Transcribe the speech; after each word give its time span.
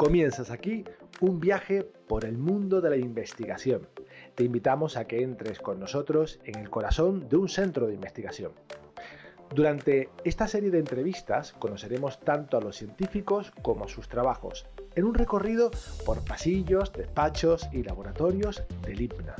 Comienzas 0.00 0.50
aquí 0.50 0.82
un 1.20 1.40
viaje 1.40 1.82
por 1.82 2.24
el 2.24 2.38
mundo 2.38 2.80
de 2.80 2.88
la 2.88 2.96
investigación. 2.96 3.86
Te 4.34 4.44
invitamos 4.44 4.96
a 4.96 5.04
que 5.04 5.22
entres 5.22 5.58
con 5.58 5.78
nosotros 5.78 6.40
en 6.44 6.58
el 6.58 6.70
corazón 6.70 7.28
de 7.28 7.36
un 7.36 7.50
centro 7.50 7.86
de 7.86 7.96
investigación. 7.96 8.52
Durante 9.54 10.08
esta 10.24 10.48
serie 10.48 10.70
de 10.70 10.78
entrevistas 10.78 11.52
conoceremos 11.52 12.18
tanto 12.18 12.56
a 12.56 12.62
los 12.62 12.76
científicos 12.76 13.52
como 13.60 13.84
a 13.84 13.88
sus 13.88 14.08
trabajos, 14.08 14.64
en 14.94 15.04
un 15.04 15.12
recorrido 15.12 15.70
por 16.06 16.24
pasillos, 16.24 16.94
despachos 16.94 17.68
y 17.70 17.82
laboratorios 17.82 18.62
del 18.80 19.02
IPNA, 19.02 19.36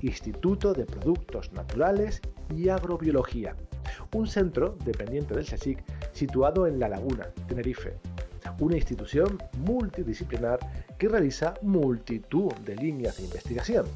Instituto 0.00 0.72
de 0.72 0.84
Productos 0.84 1.52
Naturales 1.52 2.20
y 2.52 2.70
Agrobiología, 2.70 3.54
un 4.16 4.26
centro 4.26 4.76
dependiente 4.84 5.32
del 5.32 5.46
CSIC 5.46 5.84
situado 6.12 6.66
en 6.66 6.80
La 6.80 6.88
Laguna, 6.88 7.28
Tenerife, 7.46 8.00
una 8.62 8.76
institución 8.76 9.42
multidisciplinar 9.58 10.60
que 10.96 11.08
realiza 11.08 11.54
multitud 11.62 12.52
de 12.64 12.76
líneas 12.76 13.16
de 13.16 13.24
investigación, 13.24 13.86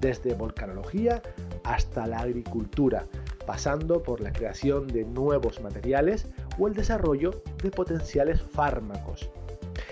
desde 0.00 0.34
volcanología 0.34 1.20
hasta 1.64 2.06
la 2.06 2.20
agricultura, 2.20 3.04
pasando 3.44 4.00
por 4.00 4.20
la 4.20 4.32
creación 4.32 4.86
de 4.86 5.04
nuevos 5.04 5.60
materiales 5.60 6.26
o 6.58 6.68
el 6.68 6.74
desarrollo 6.74 7.42
de 7.60 7.72
potenciales 7.72 8.40
fármacos. 8.40 9.30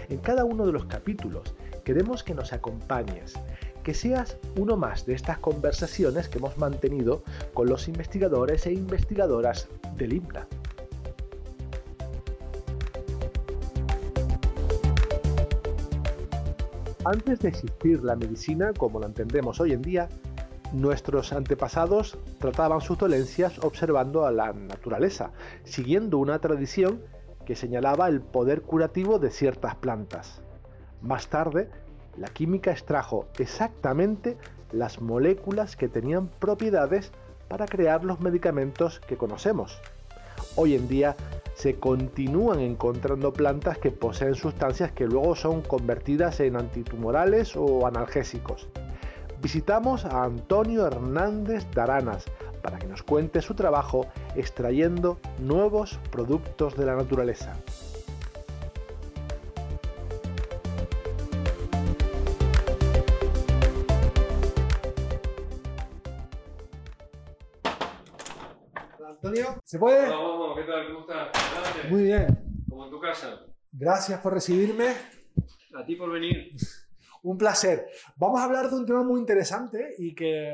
En 0.09 0.19
cada 0.19 0.45
uno 0.45 0.67
de 0.67 0.73
los 0.73 0.85
capítulos 0.85 1.55
queremos 1.83 2.23
que 2.23 2.35
nos 2.35 2.53
acompañes, 2.53 3.35
que 3.83 3.93
seas 3.93 4.37
uno 4.57 4.77
más 4.77 5.05
de 5.05 5.15
estas 5.15 5.39
conversaciones 5.39 6.29
que 6.29 6.39
hemos 6.39 6.57
mantenido 6.59 7.25
con 7.55 7.69
los 7.69 7.89
investigadores 7.89 8.67
e 8.67 8.73
investigadoras 8.73 9.69
del 9.97 10.13
IMPLA. 10.13 10.47
Antes 17.09 17.39
de 17.39 17.51
existir 17.51 18.03
la 18.03 18.17
medicina 18.17 18.73
como 18.77 18.99
la 18.99 19.07
entendemos 19.07 19.61
hoy 19.61 19.73
en 19.73 19.81
día, 19.81 20.09
nuestros 20.73 21.33
antepasados 21.33 22.19
trataban 22.41 22.81
sus 22.81 22.99
dolencias 22.99 23.61
observando 23.61 24.27
a 24.27 24.33
la 24.33 24.53
naturaleza, 24.53 25.31
siguiendo 25.63 26.19
una 26.19 26.41
tradición 26.41 27.01
que 27.45 27.55
señalaba 27.55 28.09
el 28.09 28.23
poder 28.23 28.63
curativo 28.63 29.21
de 29.21 29.31
ciertas 29.31 29.77
plantas. 29.77 30.43
Más 31.01 31.29
tarde, 31.29 31.71
la 32.17 32.27
química 32.27 32.73
extrajo 32.73 33.29
exactamente 33.39 34.37
las 34.73 35.01
moléculas 35.01 35.77
que 35.77 35.87
tenían 35.87 36.27
propiedades 36.27 37.13
para 37.47 37.67
crear 37.67 38.03
los 38.03 38.19
medicamentos 38.19 38.99
que 38.99 39.17
conocemos. 39.17 39.81
Hoy 40.59 40.75
en 40.75 40.89
día 40.89 41.17
se 41.55 41.77
continúan 41.77 42.61
encontrando 42.61 43.33
plantas 43.33 43.77
que 43.77 43.91
poseen 43.91 44.35
sustancias 44.35 44.91
que 44.91 45.07
luego 45.07 45.37
son 45.37 45.61
convertidas 45.61 46.41
en 46.41 46.57
antitumorales 46.57 47.57
o 47.57 47.87
analgésicos. 47.87 48.67
Visitamos 49.43 50.07
a 50.07 50.25
Antonio 50.25 50.87
Hernández 50.87 51.67
Daranas 51.75 52.25
para 52.63 52.79
que 52.79 52.87
nos 52.87 53.03
cuente 53.03 53.43
su 53.43 53.55
trabajo 53.55 54.07
extrayendo 54.35 55.19
nuevos 55.39 56.01
productos 56.11 56.75
de 56.75 56.87
la 56.87 56.97
naturaleza. 56.97 57.55
¿Se 69.77 69.81
puede? 69.81 70.09
Vamos, 70.09 70.59
¿qué 70.59 70.65
tal? 70.65 70.87
¿Cómo 70.87 71.01
estás? 71.01 71.91
Muy 71.91 72.05
bien. 72.05 72.27
Como 72.67 72.87
en 72.87 72.91
tu 72.91 72.99
casa. 72.99 73.45
Gracias 73.71 74.19
por 74.21 74.33
recibirme. 74.33 74.89
A 75.75 75.85
ti 75.85 75.97
por 75.97 76.11
venir. 76.11 76.53
Un 77.23 77.37
placer. 77.37 77.87
Vamos 78.17 78.41
a 78.41 78.45
hablar 78.45 78.71
de 78.71 78.77
un 78.77 78.87
tema 78.87 79.03
muy 79.03 79.21
interesante 79.21 79.97
y 79.99 80.15
que 80.15 80.49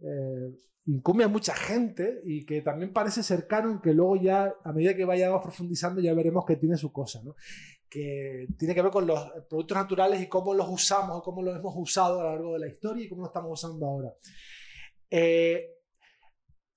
eh, 0.00 0.50
incumbe 0.86 1.24
a 1.24 1.28
mucha 1.28 1.54
gente 1.54 2.20
y 2.24 2.44
que 2.44 2.60
también 2.60 2.92
parece 2.92 3.22
cercano 3.22 3.72
y 3.72 3.80
que 3.80 3.94
luego 3.94 4.16
ya, 4.16 4.52
a 4.64 4.72
medida 4.72 4.94
que 4.94 5.04
vayamos 5.04 5.40
profundizando, 5.42 6.00
ya 6.00 6.12
veremos 6.12 6.44
que 6.44 6.56
tiene 6.56 6.76
su 6.76 6.92
cosa, 6.92 7.22
¿no? 7.22 7.36
Que 7.88 8.48
tiene 8.58 8.74
que 8.74 8.82
ver 8.82 8.90
con 8.90 9.06
los 9.06 9.30
productos 9.48 9.78
naturales 9.78 10.20
y 10.20 10.26
cómo 10.26 10.52
los 10.54 10.68
usamos, 10.68 11.22
cómo 11.22 11.40
los 11.40 11.56
hemos 11.56 11.74
usado 11.76 12.20
a 12.20 12.24
lo 12.24 12.30
largo 12.30 12.52
de 12.54 12.58
la 12.58 12.68
historia 12.68 13.04
y 13.04 13.08
cómo 13.08 13.22
los 13.22 13.30
estamos 13.30 13.52
usando 13.52 13.86
ahora. 13.86 14.12
Eh, 15.08 15.74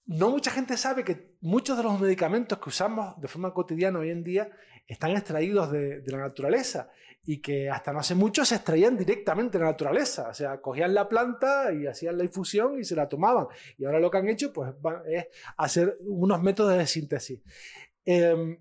no 0.07 0.29
mucha 0.29 0.51
gente 0.51 0.77
sabe 0.77 1.03
que 1.03 1.35
muchos 1.41 1.77
de 1.77 1.83
los 1.83 1.99
medicamentos 1.99 2.57
que 2.59 2.69
usamos 2.69 3.19
de 3.19 3.27
forma 3.27 3.53
cotidiana 3.53 3.99
hoy 3.99 4.09
en 4.09 4.23
día 4.23 4.49
están 4.87 5.11
extraídos 5.11 5.69
de, 5.71 6.01
la 6.05 6.19
naturaleza 6.19 6.89
y 7.25 7.41
que 7.41 7.69
hasta 7.69 7.91
no 7.91 7.99
hace 7.99 8.15
mucho 8.15 8.45
se 8.45 8.55
extraían 8.55 8.97
directamente 8.97 9.57
de 9.57 9.65
la 9.65 9.71
naturaleza. 9.71 10.29
O 10.29 10.33
sea, 10.33 10.61
cogían 10.61 10.93
la 10.93 11.09
planta 11.09 11.73
y 11.73 11.87
hacían 11.87 12.17
la 12.17 12.23
infusión 12.23 12.79
y 12.79 12.85
se 12.85 12.95
la 12.95 13.09
tomaban. 13.09 13.47
Y 13.77 13.83
ahora 13.83 13.99
lo 13.99 14.09
que 14.09 14.17
han 14.17 14.29
hecho 14.29 14.53
pues, 14.53 14.73
es 15.09 15.25
hacer 15.57 15.97
unos 15.99 16.41
métodos 16.41 16.77
de 16.77 16.87
síntesis. 16.87 17.41
Em, 18.05 18.57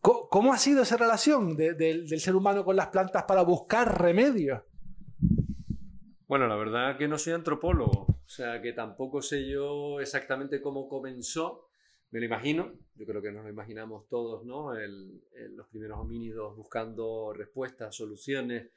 ¿Cómo 0.00 0.52
ha 0.52 0.58
sido 0.58 0.82
esa 0.82 0.96
relación 0.96 1.56
del 1.56 2.20
ser 2.20 2.34
humano 2.36 2.64
con 2.64 2.76
las 2.76 2.88
plantas 2.88 3.24
para 3.24 3.42
buscar 3.42 4.00
remedios? 4.00 4.62
Bueno, 6.28 6.48
la 6.48 6.56
verdad 6.56 6.98
que 6.98 7.06
no 7.06 7.18
soy 7.18 7.34
antropólogo, 7.34 8.06
o 8.08 8.28
sea 8.28 8.60
que 8.60 8.72
tampoco 8.72 9.22
sé 9.22 9.48
yo 9.48 10.00
exactamente 10.00 10.60
cómo 10.60 10.88
comenzó, 10.88 11.68
me 12.10 12.18
lo 12.18 12.26
imagino, 12.26 12.72
yo 12.96 13.06
creo 13.06 13.22
que 13.22 13.30
nos 13.30 13.44
lo 13.44 13.50
imaginamos 13.50 14.08
todos, 14.08 14.44
¿no? 14.44 14.74
los 14.74 15.68
primeros 15.68 16.00
homínidos 16.00 16.56
buscando 16.56 17.32
respuestas, 17.32 17.94
soluciones 17.94 18.70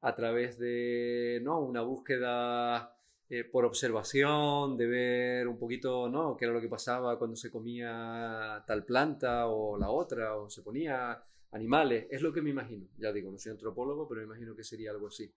a 0.00 0.14
través 0.14 0.58
de 0.58 1.40
¿no? 1.42 1.60
una 1.60 1.82
búsqueda 1.82 2.96
eh, 3.28 3.44
por 3.44 3.66
observación, 3.66 4.78
de 4.78 4.86
ver 4.86 5.46
un 5.46 5.58
poquito 5.58 6.08
¿no? 6.08 6.38
qué 6.38 6.46
era 6.46 6.54
lo 6.54 6.60
que 6.62 6.68
pasaba 6.68 7.18
cuando 7.18 7.36
se 7.36 7.50
comía 7.50 8.64
tal 8.66 8.82
planta 8.86 9.48
o 9.48 9.76
la 9.76 9.90
otra, 9.90 10.36
o 10.38 10.48
se 10.48 10.62
ponía 10.62 11.22
animales, 11.52 12.06
es 12.10 12.22
lo 12.22 12.32
que 12.32 12.40
me 12.40 12.48
imagino, 12.48 12.86
ya 12.96 13.12
digo, 13.12 13.30
no 13.30 13.38
soy 13.38 13.52
antropólogo, 13.52 14.08
pero 14.08 14.22
me 14.22 14.26
imagino 14.26 14.56
que 14.56 14.64
sería 14.64 14.90
algo 14.90 15.08
así. 15.08 15.30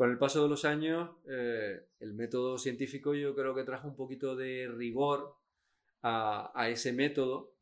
Con 0.00 0.10
el 0.10 0.16
paso 0.16 0.42
de 0.42 0.48
los 0.48 0.64
años, 0.64 1.10
eh, 1.28 1.78
el 2.00 2.14
método 2.14 2.56
científico 2.56 3.12
yo 3.12 3.34
creo 3.34 3.54
que 3.54 3.64
trajo 3.64 3.86
un 3.86 3.96
poquito 3.96 4.34
de 4.34 4.66
rigor 4.66 5.34
a, 6.00 6.70
ese 6.70 6.94
método 6.94 7.52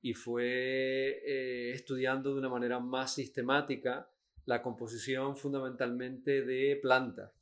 y 0.00 0.14
fue 0.14 1.20
eh, 1.26 1.72
estudiando 1.72 2.32
de 2.32 2.38
una 2.38 2.48
manera 2.48 2.78
más 2.78 3.12
sistemática 3.14 4.08
la 4.44 4.62
composición 4.62 5.36
fundamentalmente 5.36 6.42
de 6.44 6.78
plantas. 6.80 7.32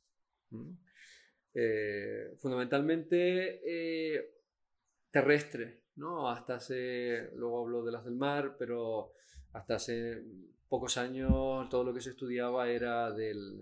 Eh, 1.53 2.33
fundamentalmente 2.39 4.33
terrestres, 5.11 5.79
¿no? 5.95 6.27
Hasta 6.27 6.55
hace, 6.55 7.29
luego 7.35 7.61
hablo 7.61 7.83
de 7.83 7.91
las 7.91 8.03
del 8.03 8.15
mar, 8.15 8.55
pero 8.57 9.13
hasta 9.53 9.75
hace 9.75 10.23
pocos 10.69 10.97
años 10.97 11.67
todo 11.69 11.83
lo 11.83 11.93
que 11.93 12.01
se 12.01 12.11
estudiaba 12.11 12.69
era 12.69 13.11
del, 13.11 13.59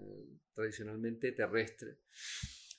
tradicionalmente 0.54 1.32
terrestre. 1.32 1.98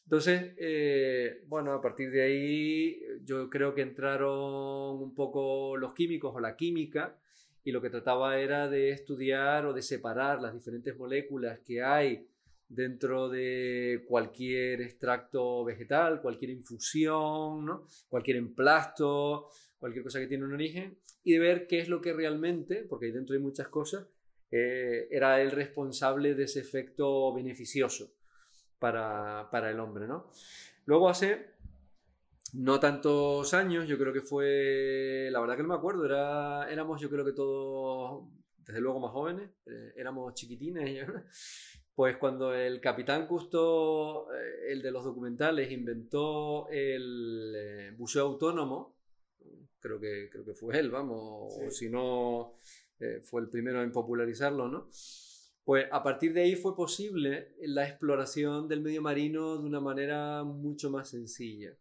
Entonces, 0.04 0.54
eh, 0.56 1.42
bueno, 1.46 1.72
a 1.72 1.82
partir 1.82 2.10
de 2.10 2.22
ahí 2.22 3.00
yo 3.24 3.50
creo 3.50 3.74
que 3.74 3.82
entraron 3.82 5.02
un 5.02 5.14
poco 5.14 5.76
los 5.76 5.92
químicos 5.94 6.34
o 6.34 6.40
la 6.40 6.56
química 6.56 7.18
y 7.62 7.72
lo 7.72 7.82
que 7.82 7.90
trataba 7.90 8.38
era 8.38 8.68
de 8.68 8.90
estudiar 8.90 9.66
o 9.66 9.74
de 9.74 9.82
separar 9.82 10.40
las 10.40 10.54
diferentes 10.54 10.96
moléculas 10.96 11.60
que 11.60 11.82
hay 11.82 12.26
dentro 12.68 13.28
de 13.28 14.04
cualquier 14.08 14.80
extracto 14.82 15.64
vegetal, 15.64 16.20
cualquier 16.20 16.50
infusión, 16.52 17.64
¿no? 17.64 17.86
cualquier 18.08 18.38
emplasto, 18.38 19.48
cualquier 19.78 20.04
cosa 20.04 20.20
que 20.20 20.26
tiene 20.26 20.44
un 20.44 20.54
origen, 20.54 20.98
y 21.22 21.32
de 21.32 21.38
ver 21.38 21.66
qué 21.66 21.80
es 21.80 21.88
lo 21.88 22.00
que 22.00 22.12
realmente, 22.12 22.84
porque 22.88 23.06
ahí 23.06 23.12
dentro 23.12 23.34
hay 23.34 23.42
muchas 23.42 23.68
cosas, 23.68 24.06
eh, 24.50 25.08
era 25.10 25.40
el 25.40 25.50
responsable 25.50 26.34
de 26.34 26.44
ese 26.44 26.60
efecto 26.60 27.32
beneficioso 27.34 28.12
para, 28.78 29.70
el 29.70 29.80
hombre. 29.80 30.06
¿no? 30.06 30.30
Luego 30.86 31.08
hace 31.08 31.54
no 32.54 32.80
tantos 32.80 33.52
años, 33.52 33.86
yo 33.86 33.98
creo 33.98 34.12
que 34.12 34.22
fue, 34.22 35.28
la 35.30 35.40
verdad 35.40 35.56
que 35.56 35.62
no 35.62 35.68
me 35.68 35.74
acuerdo, 35.74 36.06
era, 36.06 36.70
éramos 36.70 37.00
yo 37.00 37.10
creo 37.10 37.24
que 37.24 37.32
todos, 37.32 38.26
desde 38.64 38.80
luego 38.80 39.00
más 39.00 39.12
jóvenes, 39.12 39.50
eh, 39.66 39.92
éramos 39.96 40.32
chiquitines, 40.32 41.06
pues 41.94 42.16
cuando 42.16 42.54
el 42.54 42.80
capitán 42.80 43.26
Custo, 43.26 44.32
eh, 44.32 44.72
el 44.72 44.80
de 44.80 44.90
los 44.90 45.04
documentales, 45.04 45.70
inventó 45.70 46.68
el 46.70 47.94
buceo 47.98 48.24
autónomo, 48.24 48.96
creo 49.78 50.00
que, 50.00 50.28
creo 50.30 50.44
que 50.44 50.54
fue 50.54 50.78
él, 50.78 50.90
vamos, 50.90 51.52
o 51.54 51.70
si 51.70 51.90
no, 51.90 52.54
eh, 53.00 53.20
fue 53.22 53.40
el 53.42 53.48
primero 53.48 53.82
en 53.82 53.92
popularizarlo, 53.92 54.68
¿no? 54.68 54.88
Pues 55.64 55.86
a 55.92 56.02
partir 56.02 56.32
de 56.32 56.42
ahí 56.42 56.56
fue 56.56 56.74
posible 56.74 57.54
la 57.60 57.86
exploración 57.86 58.68
del 58.68 58.80
medio 58.80 59.02
marino 59.02 59.58
de 59.58 59.64
una 59.64 59.80
manera 59.80 60.42
mucho 60.44 60.90
más 60.90 61.10
sencilla. 61.10 61.76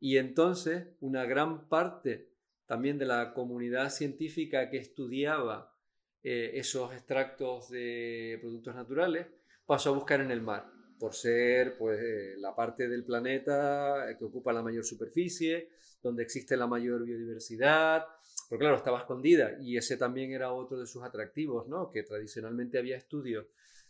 Y 0.00 0.18
entonces 0.18 0.88
una 1.00 1.24
gran 1.24 1.68
parte 1.68 2.34
también 2.66 2.98
de 2.98 3.06
la 3.06 3.32
comunidad 3.34 3.90
científica 3.90 4.70
que 4.70 4.78
estudiaba 4.78 5.74
eh, 6.22 6.58
esos 6.58 6.92
extractos 6.94 7.68
de 7.68 8.38
productos 8.40 8.74
naturales, 8.74 9.26
pasó 9.66 9.90
a 9.90 9.94
buscar 9.94 10.22
en 10.22 10.30
el 10.30 10.40
mar, 10.40 10.66
por 10.98 11.12
ser 11.12 11.76
pues, 11.76 12.00
eh, 12.00 12.34
la 12.38 12.54
parte 12.54 12.88
del 12.88 13.04
planeta 13.04 14.06
que 14.18 14.24
ocupa 14.24 14.52
la 14.52 14.62
mayor 14.62 14.84
superficie, 14.84 15.68
donde 16.02 16.22
existe 16.22 16.56
la 16.56 16.66
mayor 16.66 17.04
biodiversidad, 17.04 18.06
pero 18.54 18.60
claro, 18.60 18.76
estaba 18.76 19.00
escondida 19.00 19.58
y 19.60 19.76
ese 19.76 19.96
también 19.96 20.30
era 20.30 20.52
otro 20.52 20.78
de 20.78 20.86
sus 20.86 21.02
atractivos, 21.02 21.66
¿no? 21.66 21.90
que 21.90 22.04
tradicionalmente 22.04 22.78
había 22.78 22.96
estudios 22.96 23.46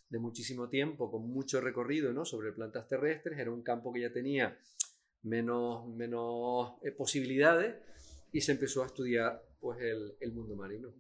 de 0.09 0.19
muchísimo 0.19 0.71
tiempo, 0.71 1.11
con 1.11 1.29
mucho 1.29 1.61
recorrido 1.61 2.15
¿no? 2.15 2.25
sobre 2.25 2.51
plantas 2.51 2.89
terrestres, 2.89 3.39
era 3.39 3.51
un 3.51 3.61
campo 3.61 3.93
que 3.93 4.01
ya 4.01 4.11
tenía 4.11 4.59
menos, 5.23 5.87
menos 5.89 6.77
eh, 6.83 6.93
posibilidades 6.93 7.75
y 8.33 8.41
se 8.41 8.53
empezó 8.53 8.83
a 8.83 8.87
estudiar 8.87 9.43
pues, 9.61 9.79
el, 9.83 10.15
el 10.19 10.33
mundo 10.33 10.57
marino. 10.57 10.95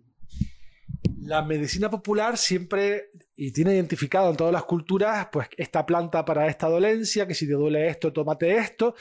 La 1.22 1.40
medicina 1.40 1.90
popular 1.90 2.36
siempre, 2.36 3.12
y 3.34 3.50
tiene 3.50 3.72
identificado 3.72 4.30
en 4.30 4.36
todas 4.36 4.52
las 4.52 4.64
culturas, 4.64 5.28
pues 5.32 5.48
esta 5.56 5.86
planta 5.86 6.22
para 6.22 6.48
esta 6.48 6.68
dolencia, 6.68 7.26
que 7.26 7.34
si 7.34 7.46
te 7.46 7.54
duele 7.54 7.88
esto, 7.88 8.12
tómate 8.12 8.58
esto. 8.58 8.94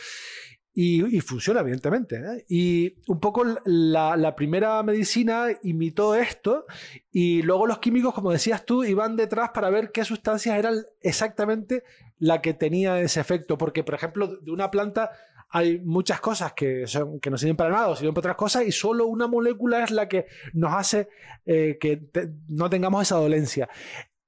Y, 0.76 1.22
funciona, 1.22 1.60
evidentemente. 1.60 2.16
¿eh? 2.16 2.46
Y 2.50 2.96
un 3.08 3.20
poco 3.20 3.46
la, 3.66 4.36
primera 4.36 4.82
medicina 4.82 5.48
imitó 5.62 6.16
esto 6.16 6.66
y 7.12 7.44
luego 7.44 7.68
los 7.68 7.78
químicos, 7.78 8.14
como 8.14 8.32
decías 8.32 8.66
tú, 8.66 8.84
iban 8.84 9.16
detrás 9.16 9.52
para 9.52 9.70
ver 9.70 9.92
qué 9.92 10.04
sustancias 10.04 10.58
eran 10.58 10.84
exactamente 11.02 11.84
la 12.18 12.42
que 12.42 12.56
tenía 12.56 13.00
ese 13.02 13.20
efecto. 13.20 13.58
Porque, 13.58 13.84
por 13.84 13.94
ejemplo, 13.94 14.28
de 14.28 14.52
una 14.52 14.72
planta 14.72 15.12
hay 15.56 15.80
muchas 15.80 16.20
cosas 16.20 16.54
que, 16.54 16.88
son, 16.88 17.20
que 17.20 17.30
no 17.30 17.38
sirven 17.38 17.56
para 17.56 17.70
nada 17.70 17.96
sirven 17.96 18.16
para 18.16 18.22
otras 18.22 18.38
cosas 18.38 18.66
y 18.66 18.72
solo 18.72 19.06
una 19.06 19.28
molécula 19.28 19.84
es 19.84 19.92
la 19.92 20.08
que 20.10 20.26
nos 20.54 20.74
hace 20.74 21.10
eh, 21.46 21.78
que 21.80 22.02
no 22.48 22.72
tengamos 22.72 23.04
esa 23.04 23.18
dolencia. 23.18 23.70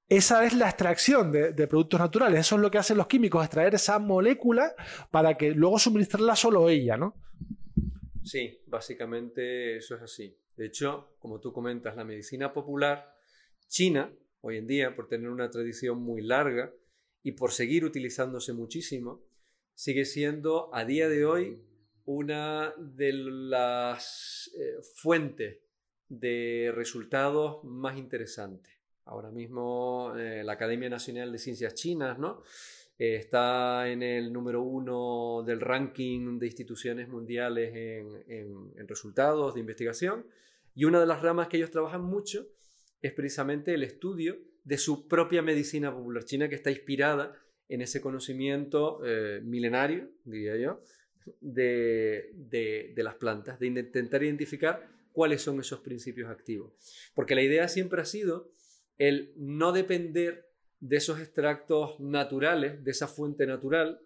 Esa 0.08 0.44
es 0.44 0.52
la 0.52 0.68
extracción 0.68 1.32
de, 1.32 1.66
productos 1.66 1.98
naturales. 1.98 2.40
Eso 2.40 2.56
es 2.56 2.62
lo 2.62 2.70
que 2.70 2.78
hacen 2.78 2.96
los 2.96 3.08
químicos, 3.08 3.44
extraer 3.44 3.74
esa 3.74 3.98
molécula 3.98 4.74
para 5.10 5.36
que 5.36 5.50
luego 5.50 5.78
suministrarla 5.78 6.36
solo 6.36 6.68
ella, 6.68 6.96
¿no? 6.96 7.16
Sí, 8.22 8.60
básicamente 8.66 9.76
eso 9.76 9.96
es 9.96 10.02
así. 10.02 10.36
De 10.56 10.66
hecho, 10.66 11.16
como 11.18 11.40
tú 11.40 11.52
comentas, 11.52 11.96
la 11.96 12.04
medicina 12.04 12.52
popular 12.52 13.16
china, 13.68 14.12
hoy 14.42 14.58
en 14.58 14.66
día, 14.66 14.94
por 14.94 15.08
tener 15.08 15.28
una 15.28 15.50
tradición 15.50 16.00
muy 16.00 16.22
larga 16.22 16.72
y 17.22 17.32
por 17.32 17.50
seguir 17.50 17.84
utilizándose 17.84 18.52
muchísimo, 18.52 19.24
sigue 19.74 20.04
siendo 20.04 20.72
a 20.72 20.84
día 20.84 21.08
de 21.08 21.24
hoy 21.24 21.62
una 22.04 22.72
de 22.78 23.12
las 23.12 24.50
eh, 24.56 24.76
fuentes 24.94 25.58
de 26.08 26.72
resultados 26.74 27.64
más 27.64 27.98
interesantes. 27.98 28.75
Ahora 29.06 29.30
mismo 29.30 30.12
eh, 30.16 30.42
la 30.44 30.52
Academia 30.52 30.88
Nacional 30.88 31.30
de 31.30 31.38
Ciencias 31.38 31.74
Chinas 31.74 32.18
¿no? 32.18 32.42
Eh, 32.98 33.16
está 33.16 33.88
en 33.88 34.02
el 34.02 34.32
número 34.32 34.62
uno 34.62 35.44
del 35.46 35.60
ranking 35.60 36.38
de 36.40 36.46
instituciones 36.46 37.08
mundiales 37.08 37.72
en, 38.26 38.88
resultados 38.88 39.54
de 39.54 39.60
investigación 39.60 40.26
y 40.74 40.84
una 40.84 40.98
de 40.98 41.06
las 41.06 41.22
ramas 41.22 41.46
que 41.48 41.56
ellos 41.56 41.70
trabajan 41.70 42.02
mucho 42.02 42.48
es 43.00 43.12
precisamente 43.12 43.74
el 43.74 43.84
estudio 43.84 44.38
de 44.64 44.76
su 44.76 45.06
propia 45.06 45.40
medicina 45.40 45.94
popular 45.94 46.24
china 46.24 46.48
que 46.48 46.56
está 46.56 46.70
inspirada 46.70 47.32
en 47.68 47.82
ese 47.82 48.00
conocimiento 48.00 49.00
eh, 49.04 49.40
milenario, 49.42 50.10
diría 50.24 50.56
yo, 50.56 50.82
de, 51.40 52.30
de, 52.34 53.02
las 53.02 53.14
plantas, 53.14 53.58
de 53.58 53.66
intentar 53.66 54.22
identificar 54.22 54.88
cuáles 55.12 55.42
son 55.42 55.60
esos 55.60 55.80
principios 55.80 56.30
activos. 56.30 56.72
Porque 57.14 57.34
la 57.34 57.42
idea 57.42 57.68
siempre 57.68 58.00
ha 58.00 58.04
sido 58.04 58.50
el 58.98 59.32
no 59.36 59.72
depender 59.72 60.46
de 60.80 60.96
esos 60.96 61.20
extractos 61.20 61.98
naturales, 62.00 62.82
de 62.84 62.90
esa 62.90 63.08
fuente 63.08 63.46
natural, 63.46 64.00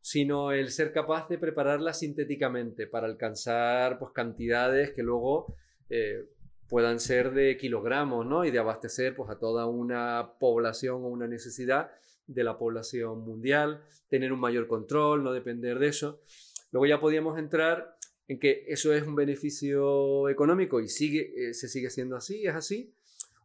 sino 0.00 0.52
el 0.52 0.70
ser 0.70 0.92
capaz 0.92 1.28
de 1.28 1.38
prepararla 1.38 1.94
sintéticamente 1.94 2.86
para 2.86 3.06
alcanzar 3.06 3.98
pues, 3.98 4.12
cantidades 4.12 4.92
que 4.92 5.02
luego 5.02 5.54
eh, 5.88 6.28
puedan 6.68 7.00
ser 7.00 7.32
de 7.32 7.56
kilogramos 7.56 8.26
¿no? 8.26 8.44
y 8.44 8.50
de 8.50 8.58
abastecer 8.58 9.14
pues, 9.14 9.30
a 9.30 9.38
toda 9.38 9.66
una 9.66 10.32
población 10.40 11.04
o 11.04 11.08
una 11.08 11.28
necesidad 11.28 11.90
de 12.26 12.44
la 12.44 12.58
población 12.58 13.20
mundial, 13.20 13.82
tener 14.08 14.32
un 14.32 14.40
mayor 14.40 14.66
control, 14.66 15.22
no 15.22 15.32
depender 15.32 15.78
de 15.78 15.88
eso. 15.88 16.22
Luego 16.70 16.86
ya 16.86 17.00
podíamos 17.00 17.38
entrar 17.38 17.96
en 18.26 18.38
que 18.38 18.64
eso 18.68 18.92
es 18.92 19.02
un 19.06 19.14
beneficio 19.14 20.28
económico 20.28 20.80
y 20.80 20.88
sigue, 20.88 21.50
eh, 21.50 21.54
se 21.54 21.68
sigue 21.68 21.90
siendo 21.90 22.16
así, 22.16 22.46
es 22.46 22.54
así, 22.54 22.94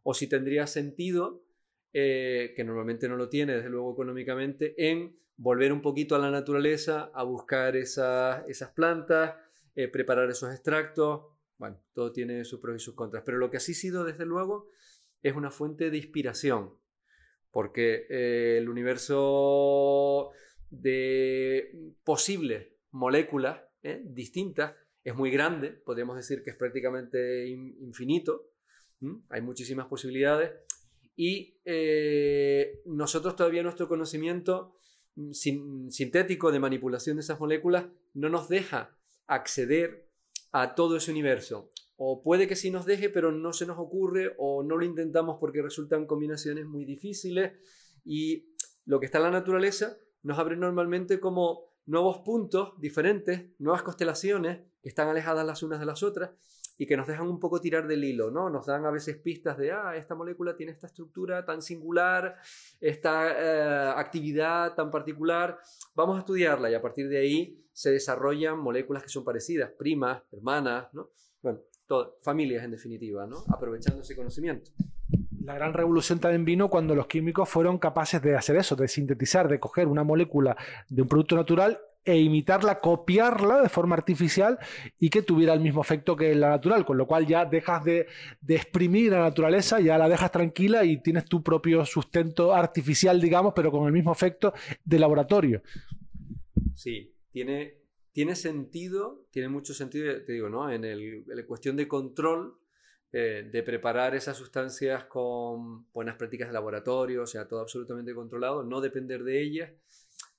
o 0.09 0.13
si 0.13 0.27
tendría 0.27 0.67
sentido, 0.67 1.43
eh, 1.91 2.53
que 2.55 2.63
normalmente 2.63 3.09
no 3.09 3.17
lo 3.17 3.27
tiene, 3.27 3.57
desde 3.57 3.69
luego 3.69 3.91
económicamente, 3.91 4.73
en 4.77 5.19
volver 5.35 5.73
un 5.73 5.81
poquito 5.81 6.15
a 6.15 6.19
la 6.19 6.31
naturaleza, 6.31 7.11
a 7.13 7.23
buscar 7.23 7.75
esas, 7.75 8.47
esas 8.47 8.71
plantas, 8.71 9.35
eh, 9.75 9.89
preparar 9.89 10.29
esos 10.29 10.53
extractos. 10.53 11.25
Bueno, 11.57 11.83
todo 11.91 12.13
tiene 12.13 12.45
sus 12.45 12.61
pros 12.61 12.77
y 12.77 12.79
sus 12.79 12.95
contras, 12.95 13.23
pero 13.25 13.37
lo 13.37 13.51
que 13.51 13.57
ha 13.57 13.59
sido, 13.59 14.05
desde 14.05 14.25
luego, 14.25 14.69
es 15.21 15.35
una 15.35 15.51
fuente 15.51 15.91
de 15.91 15.97
inspiración, 15.97 16.73
porque 17.51 18.05
eh, 18.09 18.59
el 18.59 18.69
universo 18.69 20.31
de 20.69 21.69
posibles 22.05 22.69
moléculas 22.91 23.59
distintas 24.05 24.73
es 25.03 25.15
muy 25.15 25.31
grande, 25.31 25.71
podríamos 25.71 26.15
decir 26.15 26.43
que 26.43 26.51
es 26.51 26.55
prácticamente 26.55 27.45
infinito, 27.49 28.51
hay 29.29 29.41
muchísimas 29.41 29.87
posibilidades. 29.87 30.51
Y 31.15 31.59
eh, 31.65 32.81
nosotros 32.85 33.35
todavía 33.35 33.63
nuestro 33.63 33.87
conocimiento 33.87 34.75
mm, 35.15 35.89
sintético 35.89 36.51
de 36.51 36.59
manipulación 36.59 37.17
de 37.17 37.21
esas 37.21 37.39
moléculas 37.39 37.85
no 38.13 38.29
nos 38.29 38.49
deja 38.49 38.95
acceder 39.25 40.09
a 40.51 40.75
todo 40.75 40.97
ese 40.97 41.11
universo. 41.11 41.71
O 41.97 42.21
puede 42.21 42.47
que 42.47 42.55
sí 42.55 42.69
nos 42.69 42.85
deje, 42.85 43.09
pero 43.09 43.31
no 43.31 43.53
se 43.53 43.65
nos 43.65 43.79
ocurre 43.79 44.35
o 44.37 44.63
no 44.63 44.77
lo 44.77 44.85
intentamos 44.85 45.37
porque 45.39 45.63
resultan 45.63 46.05
combinaciones 46.05 46.65
muy 46.65 46.85
difíciles. 46.85 47.53
Y 48.05 48.53
lo 48.85 48.99
que 48.99 49.07
está 49.07 49.17
en 49.17 49.25
la 49.25 49.31
naturaleza 49.31 49.97
nos 50.21 50.37
abre 50.37 50.55
normalmente 50.55 51.19
como 51.19 51.75
nuevos 51.87 52.19
puntos 52.19 52.79
diferentes, 52.79 53.51
nuevas 53.59 53.81
constelaciones 53.81 54.59
que 54.81 54.89
están 54.89 55.07
alejadas 55.07 55.45
las 55.45 55.63
unas 55.63 55.79
de 55.79 55.85
las 55.85 56.03
otras 56.03 56.31
y 56.77 56.85
que 56.85 56.95
nos 56.95 57.07
dejan 57.07 57.27
un 57.27 57.39
poco 57.39 57.59
tirar 57.59 57.87
del 57.87 58.03
hilo, 58.03 58.29
¿no? 58.29 58.49
Nos 58.49 58.65
dan 58.67 58.85
a 58.85 58.91
veces 58.91 59.17
pistas 59.17 59.57
de, 59.57 59.71
ah, 59.71 59.95
esta 59.95 60.15
molécula 60.15 60.55
tiene 60.55 60.71
esta 60.71 60.87
estructura 60.87 61.45
tan 61.45 61.61
singular, 61.61 62.35
esta 62.79 63.31
eh, 63.31 63.93
actividad 63.95 64.75
tan 64.75 64.91
particular, 64.91 65.57
vamos 65.95 66.17
a 66.17 66.19
estudiarla 66.19 66.69
y 66.69 66.75
a 66.75 66.81
partir 66.81 67.09
de 67.09 67.17
ahí 67.19 67.63
se 67.71 67.91
desarrollan 67.91 68.59
moléculas 68.59 69.03
que 69.03 69.09
son 69.09 69.23
parecidas, 69.23 69.71
primas, 69.71 70.21
hermanas, 70.31 70.93
¿no? 70.93 71.09
Bueno, 71.41 71.61
familias 72.21 72.63
en 72.63 72.71
definitiva, 72.71 73.25
¿no? 73.25 73.43
Aprovechando 73.47 74.01
ese 74.01 74.15
conocimiento. 74.15 74.71
La 75.43 75.53
gran 75.53 75.73
revolución 75.73 76.19
también 76.19 76.43
vino 76.43 76.69
cuando 76.69 76.93
los 76.93 77.07
químicos 77.07 77.47
fueron 77.47 77.77
capaces 77.77 78.21
de 78.21 78.35
hacer 78.35 78.57
eso, 78.57 78.75
de 78.75 78.87
sintetizar, 78.87 79.47
de 79.47 79.59
coger 79.59 79.87
una 79.87 80.03
molécula 80.03 80.57
de 80.89 81.01
un 81.01 81.07
producto 81.07 81.37
natural 81.37 81.79
e 82.07 82.17
imitarla, 82.21 82.79
copiarla 82.79 83.61
de 83.61 83.67
forma 83.67 83.95
artificial 83.95 84.57
y 84.97 85.09
que 85.09 85.23
tuviera 85.23 85.53
el 85.53 85.59
mismo 85.59 85.81
efecto 85.81 86.15
que 86.15 86.33
la 86.33 86.51
natural, 86.51 86.85
con 86.85 86.97
lo 86.97 87.05
cual 87.05 87.27
ya 87.27 87.43
dejas 87.43 87.83
de, 87.83 88.07
exprimir 88.47 89.11
la 89.11 89.19
naturaleza, 89.19 89.81
ya 89.81 89.97
la 89.97 90.07
dejas 90.07 90.31
tranquila 90.31 90.85
y 90.85 91.01
tienes 91.01 91.25
tu 91.25 91.43
propio 91.43 91.85
sustento 91.85 92.53
artificial, 92.53 93.19
digamos, 93.19 93.51
pero 93.53 93.71
con 93.71 93.85
el 93.85 93.91
mismo 93.91 94.13
efecto 94.13 94.53
de 94.85 94.99
laboratorio. 94.99 95.61
Sí, 96.75 97.13
tiene, 97.29 97.81
tiene 98.13 98.35
sentido, 98.35 99.27
tiene 99.29 99.49
mucho 99.49 99.73
sentido, 99.73 100.23
te 100.23 100.31
digo, 100.31 100.47
¿no? 100.47 100.71
En, 100.71 100.85
el, 100.85 101.25
la 101.27 101.45
cuestión 101.45 101.75
de 101.75 101.89
control, 101.89 102.57
eh, 103.11 103.49
de 103.51 103.63
preparar 103.63 104.15
esas 104.15 104.37
sustancias 104.37 105.03
con 105.05 105.91
buenas 105.91 106.15
prácticas 106.15 106.47
de 106.47 106.53
laboratorio, 106.53 107.23
o 107.23 107.27
sea, 107.27 107.49
todo 107.49 107.59
absolutamente 107.59 108.15
controlado, 108.15 108.63
no 108.63 108.79
depender 108.79 109.25
de 109.25 109.41
ellas, 109.41 109.73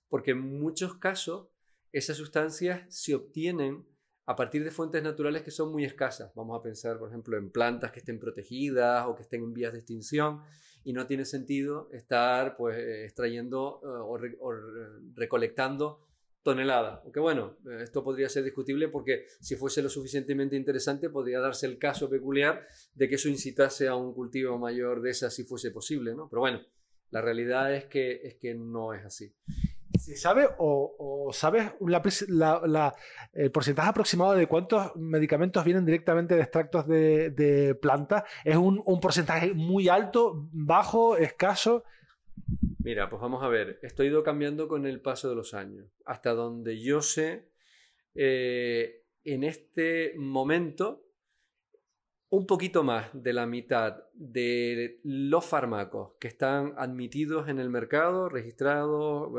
porque 0.08 0.30
en 0.30 0.40
muchos 0.40 0.94
casos 0.94 1.48
esas 1.92 2.16
sustancias 2.16 2.83
se 2.88 3.14
obtienen 3.14 3.87
a 4.28 4.37
partir 4.37 4.62
de 4.62 4.71
fuentes 4.71 5.02
naturales 5.02 5.42
que 5.42 5.50
son 5.50 5.73
muy 5.73 5.85
escasas. 5.85 6.30
Vamos 6.35 6.59
a 6.59 6.62
pensar, 6.62 6.99
por 6.99 7.09
ejemplo, 7.09 7.38
en 7.38 7.50
plantas 7.50 7.90
que 7.92 8.00
estén 8.00 8.21
protegidas 8.21 9.07
o 9.07 9.14
que 9.14 9.23
estén 9.23 9.42
en 9.42 9.54
vías 9.54 9.73
de 9.73 9.78
extinción 9.78 10.42
y 10.85 10.92
no 10.92 11.07
tiene 11.07 11.25
sentido 11.25 11.88
estar 11.92 12.54
pues, 12.59 12.78
extrayendo 12.78 13.80
eh, 13.83 14.37
o, 14.38 14.52
recolectando 15.14 16.04
toneladas. 16.42 17.00
Aunque 17.04 17.21
bueno, 17.21 17.57
eh, 17.71 17.80
esto 17.85 18.04
podría 18.04 18.28
ser 18.28 18.45
discutible 18.45 18.88
porque 18.88 19.25
si 19.40 19.57
fuese 19.57 19.80
lo 19.80 19.88
suficientemente 19.88 20.57
interesante 20.57 21.09
podría 21.09 21.40
darse 21.40 21.64
el 21.64 21.78
caso 21.78 22.11
peculiar 22.11 22.66
de 22.95 23.09
que 23.09 23.14
eso 23.14 23.30
incitase 23.30 23.88
a 23.88 23.97
un 23.97 24.12
cultivo 24.12 24.59
mayor 24.59 25.00
de 25.00 25.09
esas 25.09 25.35
si 25.35 25.45
fuese 25.45 25.71
posible, 25.71 26.14
¿no? 26.14 26.28
Pero 26.28 26.40
bueno, 26.40 26.61
la 27.11 27.23
realidad 27.23 27.75
es 27.75 27.87
que, 27.87 28.21
es 28.25 28.35
que 28.35 28.54
no 28.54 28.92
es 28.92 29.07
así 29.07 29.35
¿Sabe 30.16 30.48
o, 30.58 31.30
sabes 31.32 31.72
el 33.32 33.50
porcentaje 33.50 33.88
aproximado 33.88 34.34
de 34.34 34.46
cuántos 34.46 34.94
medicamentos 34.96 35.64
vienen 35.64 35.84
directamente 35.84 36.34
de 36.34 36.42
extractos 36.42 36.86
de, 36.86 37.78
plantas? 37.80 38.24
¿Es 38.44 38.56
un, 38.56 38.82
porcentaje 39.00 39.54
muy 39.54 39.88
alto, 39.88 40.48
bajo, 40.52 41.16
escaso? 41.16 41.84
Mira, 42.82 43.08
pues 43.08 43.20
vamos 43.20 43.42
a 43.42 43.48
ver. 43.48 43.78
Esto 43.82 44.02
ha 44.02 44.06
ido 44.06 44.22
cambiando 44.22 44.68
con 44.68 44.86
el 44.86 45.00
paso 45.00 45.28
de 45.28 45.34
los 45.34 45.54
años. 45.54 45.86
Hasta 46.04 46.32
donde 46.32 46.80
yo 46.80 47.02
sé, 47.02 47.48
eh, 48.14 49.02
en 49.24 49.44
este 49.44 50.14
momento, 50.16 51.07
un 52.30 52.47
poquito 52.47 52.82
más 52.82 53.08
de 53.12 53.32
la 53.32 53.47
mitad 53.47 54.04
de 54.14 55.00
los 55.02 55.44
fármacos 55.44 56.12
que 56.20 56.28
están 56.28 56.75
admitidos 56.76 57.49
en 57.49 57.58
el 57.58 57.70
mercado, 57.70 58.28
registrados, 58.28 59.30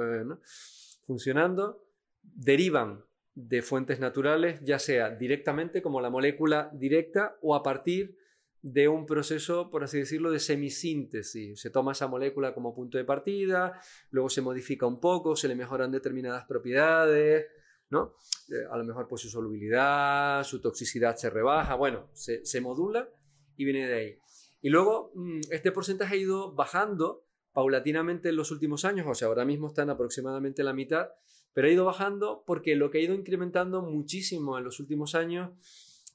funcionando, 1.05 1.85
derivan 2.23 3.03
de 3.35 3.61
fuentes 3.61 3.99
naturales, 3.99 4.59
ya 4.63 4.79
sea 4.79 5.11
directamente 5.11 5.81
como 5.81 6.01
la 6.01 6.09
molécula 6.09 6.71
directa 6.73 7.37
o 7.41 7.55
a 7.55 7.63
partir 7.63 8.17
de 8.61 8.87
un 8.87 9.05
proceso, 9.05 9.69
por 9.69 9.83
así 9.83 9.99
decirlo, 9.99 10.31
de 10.31 10.39
semisíntesis. 10.39 11.61
Se 11.61 11.69
toma 11.69 11.93
esa 11.93 12.07
molécula 12.07 12.53
como 12.53 12.75
punto 12.75 12.97
de 12.97 13.05
partida, 13.05 13.79
luego 14.09 14.29
se 14.29 14.41
modifica 14.41 14.85
un 14.85 14.99
poco, 14.99 15.35
se 15.35 15.47
le 15.47 15.55
mejoran 15.55 15.91
determinadas 15.91 16.45
propiedades, 16.45 17.45
¿no? 17.89 18.13
Eh, 18.49 18.65
a 18.71 18.77
lo 18.77 18.83
mejor 18.83 19.07
pues 19.07 19.21
su 19.21 19.29
solubilidad, 19.29 20.43
su 20.43 20.61
toxicidad 20.61 21.15
se 21.15 21.29
rebaja, 21.29 21.75
bueno, 21.75 22.09
se, 22.13 22.61
modula 22.61 23.09
y 23.55 23.65
viene 23.65 23.87
de 23.87 23.93
ahí. 23.93 24.17
Y 24.61 24.69
luego 24.69 25.11
mm, 25.15 25.41
este 25.51 25.71
porcentaje 25.71 26.15
ha 26.15 26.17
ido 26.17 26.53
bajando 26.53 27.25
paulatinamente 27.53 28.29
en 28.29 28.35
los 28.35 28.51
últimos 28.51 28.85
años, 28.85 29.07
o 29.07 29.15
sea, 29.15 29.27
ahora 29.27 29.45
mismo 29.45 29.67
están 29.67 29.89
aproximadamente 29.89 30.63
la 30.63 30.73
mitad, 30.73 31.09
pero 31.53 31.67
ha 31.67 31.71
ido 31.71 31.85
bajando 31.85 32.43
porque 32.45 32.75
lo 32.75 32.91
que 32.91 32.99
ha 32.99 33.01
ido 33.01 33.15
incrementando 33.15 33.81
muchísimo 33.81 34.57
en 34.57 34.63
los 34.63 34.79
últimos 34.79 35.15
años 35.15 35.51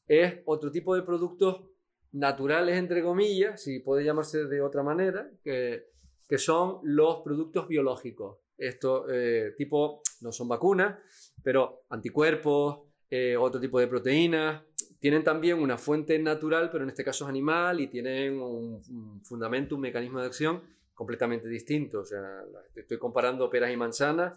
es 0.06 0.42
otro 0.46 0.70
tipo 0.70 0.94
de 0.94 1.02
productos 1.02 1.64
naturales, 2.12 2.78
entre 2.78 3.02
comillas, 3.02 3.62
si 3.62 3.80
puede 3.80 4.04
llamarse 4.04 4.44
de 4.44 4.62
otra 4.62 4.82
manera, 4.82 5.28
que, 5.42 5.86
que 6.28 6.38
son 6.38 6.78
los 6.84 7.22
productos 7.22 7.66
biológicos. 7.66 8.38
Esto, 8.56 9.06
eh, 9.10 9.54
tipo, 9.56 10.02
no 10.20 10.32
son 10.32 10.48
vacunas, 10.48 10.96
pero 11.42 11.84
anticuerpos, 11.90 12.80
eh, 13.10 13.36
otro 13.36 13.60
tipo 13.60 13.78
de 13.78 13.86
proteínas, 13.86 14.62
tienen 14.98 15.22
también 15.22 15.58
una 15.58 15.76
fuente 15.76 16.18
natural, 16.18 16.70
pero 16.70 16.84
en 16.84 16.90
este 16.90 17.04
caso 17.04 17.24
es 17.24 17.28
animal 17.28 17.80
y 17.80 17.88
tienen 17.88 18.40
un, 18.40 19.22
fundamento, 19.22 19.74
un 19.74 19.82
mecanismo 19.82 20.20
de 20.20 20.26
acción 20.26 20.62
completamente 20.94 21.48
distinto. 21.48 22.00
O 22.00 22.04
sea, 22.04 22.42
estoy 22.74 22.98
comparando 22.98 23.50
peras 23.50 23.70
y 23.70 23.76
manzanas, 23.76 24.32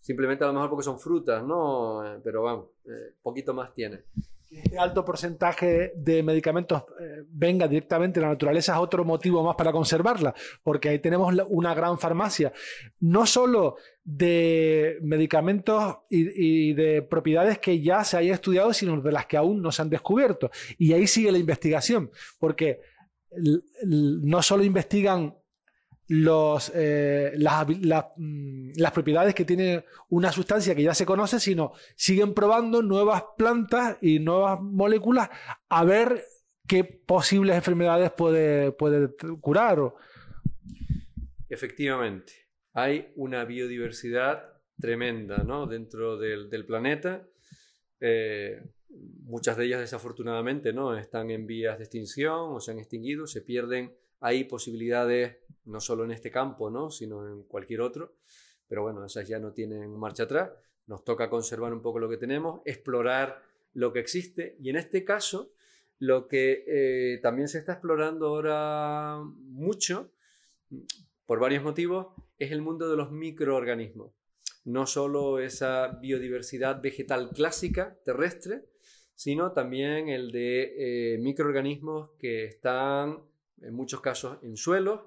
simplemente 0.00 0.42
a 0.44 0.48
lo 0.48 0.54
mejor 0.54 0.70
porque 0.70 0.84
son 0.84 0.98
frutas, 0.98 1.44
¿no? 1.44 2.04
Eh, 2.04 2.20
pero 2.24 2.42
vamos, 2.42 2.70
eh, 2.86 3.14
poquito 3.22 3.54
más 3.54 3.72
tiene 3.72 4.04
este 4.50 4.78
alto 4.78 5.04
porcentaje 5.04 5.92
de 5.94 6.22
medicamentos 6.24 6.82
eh, 7.00 7.22
venga 7.28 7.68
directamente 7.68 8.18
de 8.18 8.26
la 8.26 8.32
naturaleza 8.32 8.72
es 8.72 8.78
otro 8.78 9.04
motivo 9.04 9.44
más 9.44 9.54
para 9.54 9.70
conservarla, 9.70 10.34
porque 10.62 10.88
ahí 10.88 10.98
tenemos 10.98 11.32
una 11.48 11.72
gran 11.72 11.98
farmacia, 11.98 12.52
no 12.98 13.26
solo 13.26 13.76
de 14.02 14.98
medicamentos 15.02 15.98
y, 16.08 16.72
de 16.72 17.02
propiedades 17.02 17.58
que 17.58 17.80
ya 17.80 18.02
se 18.02 18.16
hayan 18.16 18.34
estudiado, 18.34 18.72
sino 18.72 19.00
de 19.00 19.12
las 19.12 19.26
que 19.26 19.36
aún 19.36 19.62
no 19.62 19.70
se 19.70 19.82
han 19.82 19.90
descubierto. 19.90 20.50
Y 20.78 20.92
ahí 20.94 21.06
sigue 21.06 21.30
la 21.30 21.38
investigación, 21.38 22.10
porque 22.40 22.80
no 23.82 24.42
solo 24.42 24.64
investigan 24.64 25.36
eh, 26.74 27.32
mm, 27.36 28.72
las, 28.76 28.92
propiedades 28.92 29.34
que 29.34 29.44
tiene 29.44 29.84
una 30.08 30.32
sustancia 30.32 30.74
que 30.74 30.82
ya 30.82 30.94
se 30.94 31.06
conoce, 31.06 31.38
sino 31.38 31.72
siguen 31.94 32.34
probando 32.34 32.82
nuevas 32.82 33.22
plantas 33.38 33.98
y 34.00 34.18
nuevas 34.18 34.60
moléculas 34.60 35.30
a 35.68 35.84
ver 35.84 36.24
qué 36.66 36.84
posibles 36.84 37.54
enfermedades 37.54 38.10
puede, 38.10 38.72
puede 38.72 39.14
curar. 39.40 39.78
Efectivamente, 41.48 42.32
hay 42.72 43.12
una 43.14 43.44
biodiversidad 43.44 44.50
tremenda 44.80 45.38
¿no? 45.38 45.66
dentro 45.66 46.16
del, 46.18 46.64
planeta. 46.66 47.26
Eh, 48.00 48.62
muchas 48.88 49.56
de 49.56 49.66
ellas 49.66 49.80
desafortunadamente 49.80 50.72
¿no? 50.72 50.96
están 50.96 51.30
en 51.30 51.46
vías 51.46 51.78
de 51.78 51.84
extinción 51.84 52.54
o 52.54 52.60
se 52.60 52.72
han 52.72 52.78
extinguido, 52.78 53.26
se 53.26 53.42
pierden 53.42 53.92
hay 54.20 54.44
posibilidades 54.44 55.38
no 55.64 55.80
solo 55.80 56.04
en 56.04 56.12
este 56.12 56.30
campo, 56.30 56.70
¿no? 56.70 56.90
sino 56.90 57.26
en 57.26 57.42
cualquier 57.44 57.80
otro, 57.80 58.16
pero 58.68 58.82
bueno, 58.82 59.04
esas 59.04 59.26
ya 59.26 59.38
no 59.38 59.52
tienen 59.52 59.96
marcha 59.98 60.24
atrás. 60.24 60.50
Nos 60.86 61.04
toca 61.04 61.30
conservar 61.30 61.72
un 61.72 61.82
poco 61.82 61.98
lo 61.98 62.08
que 62.08 62.16
tenemos, 62.16 62.60
explorar 62.64 63.42
lo 63.72 63.92
que 63.92 64.00
existe 64.00 64.56
y 64.60 64.70
en 64.70 64.76
este 64.76 65.04
caso 65.04 65.52
lo 65.98 66.28
que 66.28 66.64
eh, 66.66 67.18
también 67.22 67.48
se 67.48 67.58
está 67.58 67.72
explorando 67.72 68.28
ahora 68.28 69.22
mucho, 69.22 70.12
por 71.26 71.38
varios 71.38 71.62
motivos, 71.62 72.08
es 72.38 72.52
el 72.52 72.62
mundo 72.62 72.88
de 72.90 72.96
los 72.96 73.12
microorganismos. 73.12 74.12
No 74.64 74.86
solo 74.86 75.38
esa 75.38 75.98
biodiversidad 76.00 76.80
vegetal 76.80 77.30
clásica 77.30 77.98
terrestre, 78.02 78.64
sino 79.14 79.52
también 79.52 80.08
el 80.08 80.32
de 80.32 81.14
eh, 81.14 81.18
microorganismos 81.18 82.12
que 82.18 82.46
están 82.46 83.20
en 83.62 83.74
muchos 83.74 84.00
casos 84.00 84.38
en 84.42 84.56
suelos. 84.56 85.00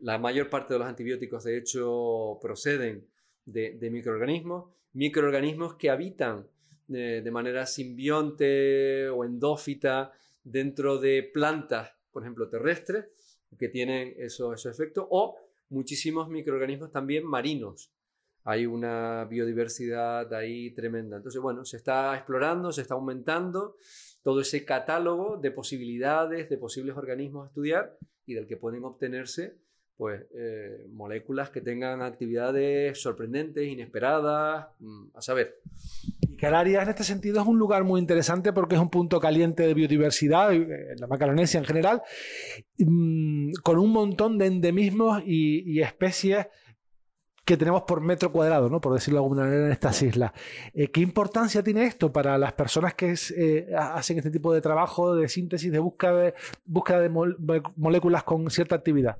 La 0.00 0.18
mayor 0.18 0.50
parte 0.50 0.74
de 0.74 0.80
los 0.80 0.88
antibióticos, 0.88 1.44
de 1.44 1.58
hecho, 1.58 2.38
proceden 2.40 3.08
de, 3.44 3.88
microorganismos, 3.90 4.70
microorganismos 4.92 5.74
que 5.76 5.90
habitan 5.90 6.46
de, 6.86 7.30
manera 7.30 7.66
simbionte 7.66 9.08
o 9.08 9.24
endófita 9.24 10.12
dentro 10.44 10.98
de 10.98 11.22
plantas, 11.22 11.92
por 12.10 12.22
ejemplo, 12.22 12.48
terrestres, 12.48 13.06
que 13.58 13.68
tienen 13.68 14.14
esos, 14.18 14.66
efectos, 14.66 15.06
o 15.08 15.36
muchísimos 15.70 16.28
microorganismos 16.28 16.92
también 16.92 17.24
marinos. 17.24 17.92
Hay 18.44 18.66
una 18.66 19.24
biodiversidad 19.24 20.32
ahí 20.32 20.70
tremenda. 20.72 21.16
Entonces, 21.16 21.40
bueno, 21.40 21.64
se 21.64 21.78
está 21.78 22.14
explorando, 22.16 22.72
se 22.72 22.82
está 22.82 22.94
aumentando 22.94 23.76
todo 24.22 24.40
ese 24.40 24.64
catálogo 24.64 25.36
de 25.36 25.50
posibilidades, 25.50 26.48
de 26.48 26.58
posibles 26.58 26.96
organismos 26.96 27.44
a 27.44 27.48
estudiar 27.48 27.96
y 28.26 28.34
del 28.34 28.46
que 28.46 28.56
pueden 28.56 28.84
obtenerse 28.84 29.56
pues, 29.96 30.22
eh, 30.32 30.86
moléculas 30.92 31.50
que 31.50 31.60
tengan 31.60 32.02
actividades 32.02 33.02
sorprendentes, 33.02 33.66
inesperadas, 33.66 34.68
mm, 34.78 35.06
a 35.12 35.20
saber. 35.20 35.60
Y 36.20 36.36
Canarias 36.36 36.84
en 36.84 36.90
este 36.90 37.02
sentido 37.02 37.40
es 37.40 37.48
un 37.48 37.58
lugar 37.58 37.82
muy 37.82 38.00
interesante 38.00 38.52
porque 38.52 38.76
es 38.76 38.80
un 38.80 38.90
punto 38.90 39.18
caliente 39.18 39.66
de 39.66 39.74
biodiversidad, 39.74 40.54
eh, 40.54 40.94
la 40.98 41.08
Macaronesia 41.08 41.58
en 41.58 41.64
general, 41.64 42.02
mm, 42.78 43.54
con 43.64 43.78
un 43.78 43.90
montón 43.90 44.38
de 44.38 44.46
endemismos 44.46 45.20
y 45.26 45.80
especies 45.80 46.46
que 47.48 47.56
tenemos 47.56 47.84
por 47.84 48.02
metro 48.02 48.30
cuadrado, 48.30 48.68
¿no? 48.68 48.78
por 48.78 48.92
decirlo 48.92 49.20
de 49.20 49.24
alguna 49.24 49.44
manera, 49.44 49.64
en 49.64 49.72
estas 49.72 50.02
islas. 50.02 50.32
Eh, 50.74 50.88
¿Qué 50.88 51.00
importancia 51.00 51.62
tiene 51.62 51.86
esto 51.86 52.12
para 52.12 52.36
las 52.36 52.52
personas 52.52 52.92
que 52.92 53.14
eh, 53.36 53.74
hacen 53.74 54.18
este 54.18 54.30
tipo 54.30 54.52
de 54.52 54.60
trabajo 54.60 55.16
de 55.16 55.30
síntesis, 55.30 55.72
de 55.72 55.78
búsqueda 55.78 56.14
de, 56.18 56.34
búsqueda 56.66 57.00
de 57.00 57.08
moléculas 57.08 58.24
con 58.24 58.50
cierta 58.50 58.74
actividad? 58.74 59.16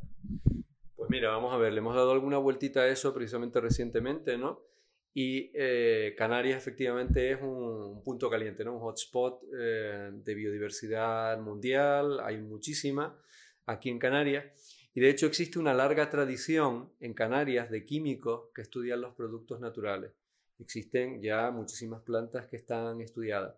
Pues 0.94 1.08
mira, 1.08 1.30
vamos 1.30 1.54
a 1.54 1.56
ver, 1.56 1.73
le 1.73 1.78
hemos 1.78 1.94
dado 1.94 2.12
alguna 2.12 2.37
vueltita 2.37 2.80
a 2.80 2.88
eso 2.88 3.14
precisamente 3.14 3.62
recientemente, 3.62 4.37
¿no? 4.37 4.61
Y 5.14 5.50
eh, 5.54 6.14
Canarias 6.18 6.58
efectivamente 6.58 7.32
es 7.32 7.40
un 7.40 8.02
punto 8.04 8.28
caliente, 8.28 8.62
¿no? 8.62 8.75
Un 8.75 8.80
hotspot 8.80 9.40
de 9.42 10.35
biodiversidad 10.35 11.40
mundial, 11.40 12.20
hay 12.20 12.37
muchísima 12.37 13.18
aquí 13.64 13.88
en 13.88 13.99
Canarias. 13.99 14.44
Y 14.99 15.00
de 15.00 15.11
hecho 15.11 15.26
existe 15.26 15.61
una 15.61 15.75
larga 15.75 16.11
tradición 16.11 16.90
en 16.99 17.14
Canarias 17.14 17.71
de 17.71 17.85
químicos 17.85 18.49
que 18.52 18.62
estudian 18.62 19.00
los 19.00 19.14
productos 19.14 19.61
naturales. 19.61 20.11
Existen 20.59 21.23
ya 21.23 21.52
muchísimas 21.52 22.02
plantas 22.02 22.47
que 22.47 22.57
están 22.57 23.00
estudiadas. 23.00 23.55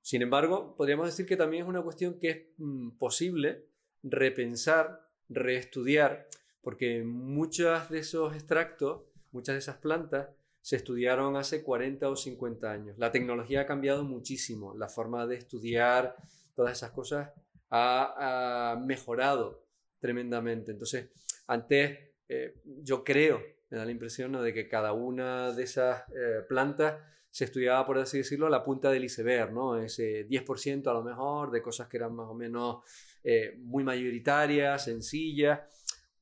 Sin 0.00 0.22
embargo, 0.22 0.74
podríamos 0.74 1.04
decir 1.04 1.26
que 1.26 1.36
también 1.36 1.64
es 1.64 1.68
una 1.68 1.82
cuestión 1.82 2.18
que 2.18 2.30
es 2.30 2.38
mm, 2.56 2.92
posible 2.92 3.66
repensar, 4.02 5.06
reestudiar, 5.28 6.28
porque 6.62 7.04
muchos 7.04 7.90
de 7.90 7.98
esos 7.98 8.34
extractos, 8.34 9.02
muchas 9.32 9.54
de 9.54 9.58
esas 9.58 9.76
plantas, 9.76 10.30
se 10.62 10.76
estudiaron 10.76 11.36
hace 11.36 11.62
40 11.62 12.08
o 12.08 12.16
50 12.16 12.72
años. 12.72 12.96
La 12.96 13.12
tecnología 13.12 13.60
ha 13.60 13.66
cambiado 13.66 14.02
muchísimo, 14.02 14.74
la 14.74 14.88
forma 14.88 15.26
de 15.26 15.36
estudiar 15.36 16.16
todas 16.54 16.72
esas 16.72 16.92
cosas 16.92 17.32
ha, 17.68 18.72
ha 18.72 18.76
mejorado 18.76 19.67
tremendamente. 20.00 20.72
Entonces, 20.72 21.08
antes 21.46 21.98
eh, 22.28 22.60
yo 22.82 23.04
creo, 23.04 23.42
me 23.70 23.78
da 23.78 23.84
la 23.84 23.90
impresión 23.90 24.32
de 24.42 24.52
que 24.52 24.68
cada 24.68 24.92
una 24.92 25.52
de 25.52 25.62
esas 25.62 26.02
eh, 26.10 26.42
plantas 26.48 26.96
se 27.30 27.44
estudiaba, 27.44 27.86
por 27.86 27.98
así 27.98 28.18
decirlo, 28.18 28.46
a 28.46 28.50
la 28.50 28.64
punta 28.64 28.90
del 28.90 29.04
iceberg, 29.04 29.52
¿no? 29.52 29.76
Ese 29.78 30.26
10% 30.26 30.90
a 30.90 30.94
lo 30.94 31.02
mejor 31.02 31.50
de 31.50 31.62
cosas 31.62 31.88
que 31.88 31.98
eran 31.98 32.14
más 32.14 32.28
o 32.28 32.34
menos 32.34 32.82
eh, 33.22 33.54
muy 33.58 33.84
mayoritarias, 33.84 34.84
sencillas. 34.84 35.60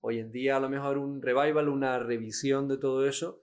Hoy 0.01 0.19
en 0.19 0.31
día 0.31 0.57
a 0.57 0.61
lo 0.61 0.69
mejor 0.69 0.99
un 0.99 1.23
revival, 1.23 1.69
una 1.69 1.99
revisión 1.99 2.69
de 2.69 2.79
todo 2.79 3.07
eso, 3.09 3.43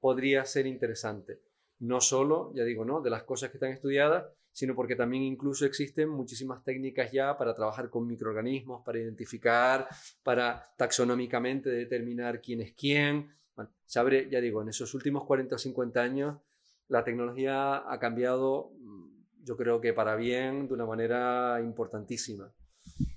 podría 0.00 0.44
ser 0.44 0.66
interesante. 0.66 1.40
No 1.78 2.00
solo, 2.00 2.52
ya 2.54 2.64
digo, 2.64 2.84
¿no? 2.84 3.00
de 3.00 3.10
las 3.10 3.24
cosas 3.24 3.50
que 3.50 3.56
están 3.56 3.72
estudiadas, 3.72 4.26
sino 4.52 4.74
porque 4.74 4.96
también 4.96 5.22
incluso 5.22 5.64
existen 5.64 6.08
muchísimas 6.08 6.62
técnicas 6.62 7.10
ya 7.10 7.36
para 7.36 7.54
trabajar 7.54 7.90
con 7.90 8.06
microorganismos, 8.06 8.84
para 8.84 8.98
identificar, 8.98 9.88
para 10.22 10.72
taxonómicamente 10.76 11.70
determinar 11.70 12.40
quién 12.40 12.60
es 12.60 12.72
quién. 12.74 13.34
Bueno, 13.56 13.70
se 13.86 13.98
abre, 13.98 14.28
ya 14.30 14.40
digo, 14.40 14.62
en 14.62 14.68
esos 14.68 14.92
últimos 14.94 15.24
40 15.24 15.54
o 15.54 15.58
50 15.58 16.00
años 16.00 16.36
la 16.88 17.04
tecnología 17.04 17.90
ha 17.90 17.98
cambiado, 17.98 18.72
mm, 18.78 19.44
yo 19.44 19.56
creo 19.56 19.80
que 19.80 19.94
para 19.94 20.14
bien, 20.14 20.68
de 20.68 20.74
una 20.74 20.84
manera 20.84 21.58
importantísima. 21.62 22.52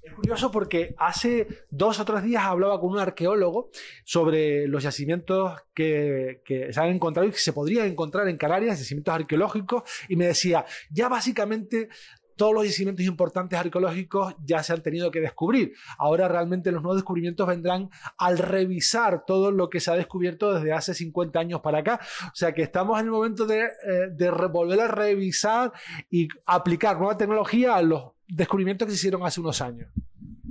Es 0.02 0.14
curioso 0.14 0.52
porque 0.52 0.96
hace 0.98 1.48
dos 1.70 2.00
o 2.00 2.06
tres 2.06 2.24
días 2.24 2.44
hablaba 2.44 2.80
con 2.80 2.92
un 2.92 3.00
arqueólogo 3.00 3.70
sobre 4.04 4.68
los 4.68 4.84
yacimientos 4.84 5.60
que, 5.74 6.42
se 6.72 6.80
han 6.80 6.90
encontrado 6.90 7.28
y 7.28 7.32
que 7.32 7.38
se 7.38 7.54
podrían 7.54 7.88
encontrar 7.88 8.28
en 8.28 8.38
Canarias, 8.38 8.80
yacimientos 8.80 9.14
arqueológicos, 9.14 9.84
y 10.08 10.16
me 10.16 10.28
decía, 10.28 10.66
ya 10.90 11.10
básicamente 11.10 11.90
todos 12.36 12.54
los 12.54 12.66
yacimientos 12.66 13.06
importantes 13.06 13.58
arqueológicos 13.58 14.36
ya 14.44 14.62
se 14.62 14.74
han 14.74 14.82
tenido 14.82 15.12
que 15.12 15.22
descubrir. 15.22 15.74
Ahora 15.98 16.28
realmente 16.28 16.72
los 16.72 16.82
nuevos 16.82 16.98
descubrimientos 16.98 17.48
vendrán 17.48 17.90
al 18.18 18.38
revisar 18.38 19.24
todo 19.26 19.52
lo 19.52 19.70
que 19.70 19.80
se 19.80 19.92
ha 19.92 19.96
descubierto 19.96 20.54
desde 20.54 20.74
hace 20.74 20.94
50 20.94 21.40
años 21.40 21.62
para 21.62 21.80
acá. 21.80 22.00
O 22.28 22.36
sea 22.36 22.54
que 22.54 22.62
estamos 22.62 23.00
en 23.00 23.06
el 23.06 23.12
momento 23.12 23.46
de, 23.46 23.64
eh, 23.64 24.30
volver 24.52 24.82
a 24.82 24.88
revisar 24.88 25.72
y 26.10 26.28
aplicar 26.46 26.98
nueva 26.98 27.18
tecnología 27.18 27.76
a 27.76 27.82
los 27.82 28.15
descubrimientos 28.28 28.86
que 28.86 28.92
se 28.92 28.98
hicieron 28.98 29.24
hace 29.24 29.40
unos 29.40 29.62
años. 29.62 29.90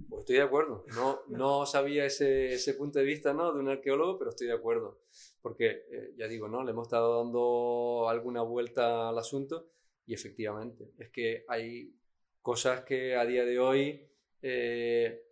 Pues 0.08 0.20
estoy 0.20 0.36
de 0.36 0.42
acuerdo. 0.42 0.84
No, 0.94 1.20
no 1.28 1.66
sabía 1.66 2.04
ese, 2.04 2.54
ese, 2.54 2.74
punto 2.74 2.98
de 2.98 3.04
vista 3.04 3.32
¿no? 3.32 3.52
de 3.52 3.60
un 3.60 3.68
arqueólogo, 3.68 4.18
pero 4.18 4.30
estoy 4.30 4.46
de 4.46 4.54
acuerdo. 4.54 5.00
Porque, 5.42 5.84
eh, 5.90 6.14
ya 6.16 6.28
digo, 6.28 6.48
¿no? 6.48 6.62
le 6.64 6.70
hemos 6.70 6.86
estado 6.86 7.22
dando 7.22 8.08
alguna 8.08 8.42
vuelta 8.42 9.08
al 9.08 9.18
asunto 9.18 9.68
y 10.06 10.14
efectivamente, 10.14 10.92
es 10.98 11.10
que 11.10 11.44
hay 11.48 11.94
cosas 12.42 12.84
que 12.84 13.16
a 13.16 13.24
día 13.24 13.44
de 13.44 13.58
hoy 13.58 14.06
eh, 14.42 15.24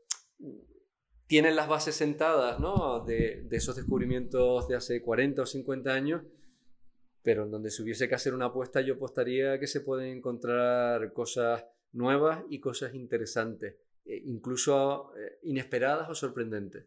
tienen 1.26 1.56
las 1.56 1.68
bases 1.68 1.94
sentadas 1.94 2.58
¿no? 2.58 3.04
de, 3.04 3.42
de 3.44 3.56
esos 3.56 3.76
descubrimientos 3.76 4.66
de 4.68 4.76
hace 4.76 5.02
40 5.02 5.42
o 5.42 5.46
50 5.46 5.92
años 5.92 6.22
pero 7.22 7.44
en 7.44 7.50
donde 7.50 7.70
si 7.70 7.82
hubiese 7.82 8.08
que 8.08 8.14
hacer 8.14 8.34
una 8.34 8.46
apuesta, 8.46 8.80
yo 8.80 8.94
apostaría 8.94 9.58
que 9.58 9.66
se 9.66 9.80
pueden 9.80 10.16
encontrar 10.16 11.12
cosas 11.12 11.64
nuevas 11.92 12.42
y 12.48 12.60
cosas 12.60 12.94
interesantes, 12.94 13.76
eh, 14.04 14.22
incluso 14.24 15.12
eh, 15.16 15.38
inesperadas 15.44 16.08
o 16.08 16.14
sorprendentes. 16.14 16.84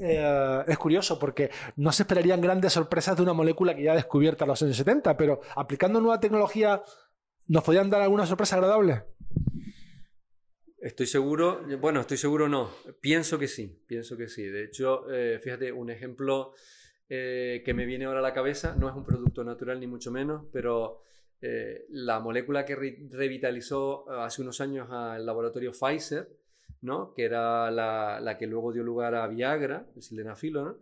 Eh, 0.00 0.64
es 0.66 0.78
curioso 0.78 1.18
porque 1.18 1.50
no 1.76 1.92
se 1.92 2.02
esperarían 2.02 2.40
grandes 2.40 2.72
sorpresas 2.72 3.16
de 3.16 3.22
una 3.22 3.32
molécula 3.32 3.76
que 3.76 3.84
ya 3.84 3.94
descubierta 3.94 4.44
en 4.44 4.48
los 4.48 4.62
años 4.62 4.76
70, 4.76 5.16
pero 5.16 5.40
aplicando 5.54 6.00
nueva 6.00 6.18
tecnología, 6.18 6.82
¿nos 7.48 7.62
podrían 7.62 7.90
dar 7.90 8.02
alguna 8.02 8.26
sorpresa 8.26 8.56
agradable? 8.56 9.04
Estoy 10.78 11.06
seguro, 11.06 11.62
bueno, 11.80 12.00
estoy 12.00 12.16
seguro 12.16 12.48
no, 12.48 12.70
pienso 13.00 13.38
que 13.38 13.48
sí, 13.48 13.82
pienso 13.86 14.16
que 14.16 14.28
sí. 14.28 14.44
De 14.44 14.64
hecho, 14.64 15.04
fíjate, 15.42 15.72
un 15.72 15.90
ejemplo 15.90 16.52
que 17.08 17.72
me 17.74 17.86
viene 17.86 18.04
ahora 18.04 18.18
a 18.20 18.22
la 18.22 18.34
cabeza, 18.34 18.76
no 18.76 18.88
es 18.88 18.94
un 18.94 19.04
producto 19.04 19.42
natural 19.42 19.80
ni 19.80 19.86
mucho 19.86 20.12
menos, 20.12 20.44
pero 20.52 21.02
eh, 21.48 21.86
la 21.90 22.18
molécula 22.18 22.64
que 22.64 22.74
revitalizó 22.74 24.04
eh, 24.10 24.16
hace 24.18 24.42
unos 24.42 24.60
años 24.60 24.88
al 24.90 25.24
laboratorio 25.24 25.70
Pfizer, 25.70 26.28
¿no? 26.80 27.14
que 27.14 27.22
era 27.22 27.70
la, 27.70 28.36
que 28.36 28.48
luego 28.48 28.72
dio 28.72 28.82
lugar 28.82 29.14
a 29.14 29.28
Viagra, 29.28 29.86
el 29.94 30.02
sildenafilo, 30.02 30.64
¿no? 30.64 30.78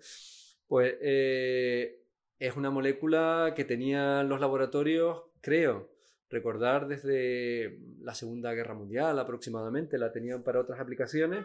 pues 0.67 0.95
eh, 1.03 2.01
es 2.39 2.57
una 2.57 2.71
molécula 2.71 3.53
que 3.55 3.65
tenían 3.65 4.27
los 4.27 4.41
laboratorios, 4.41 5.25
creo, 5.43 5.91
recordar 6.31 6.89
desde 6.89 7.79
la 8.01 8.15
Segunda 8.15 8.55
Guerra 8.55 8.73
Mundial 8.73 9.19
aproximadamente, 9.19 9.99
la 9.99 10.13
tenían 10.13 10.43
para 10.43 10.61
otras 10.61 10.81
aplicaciones 10.81 11.45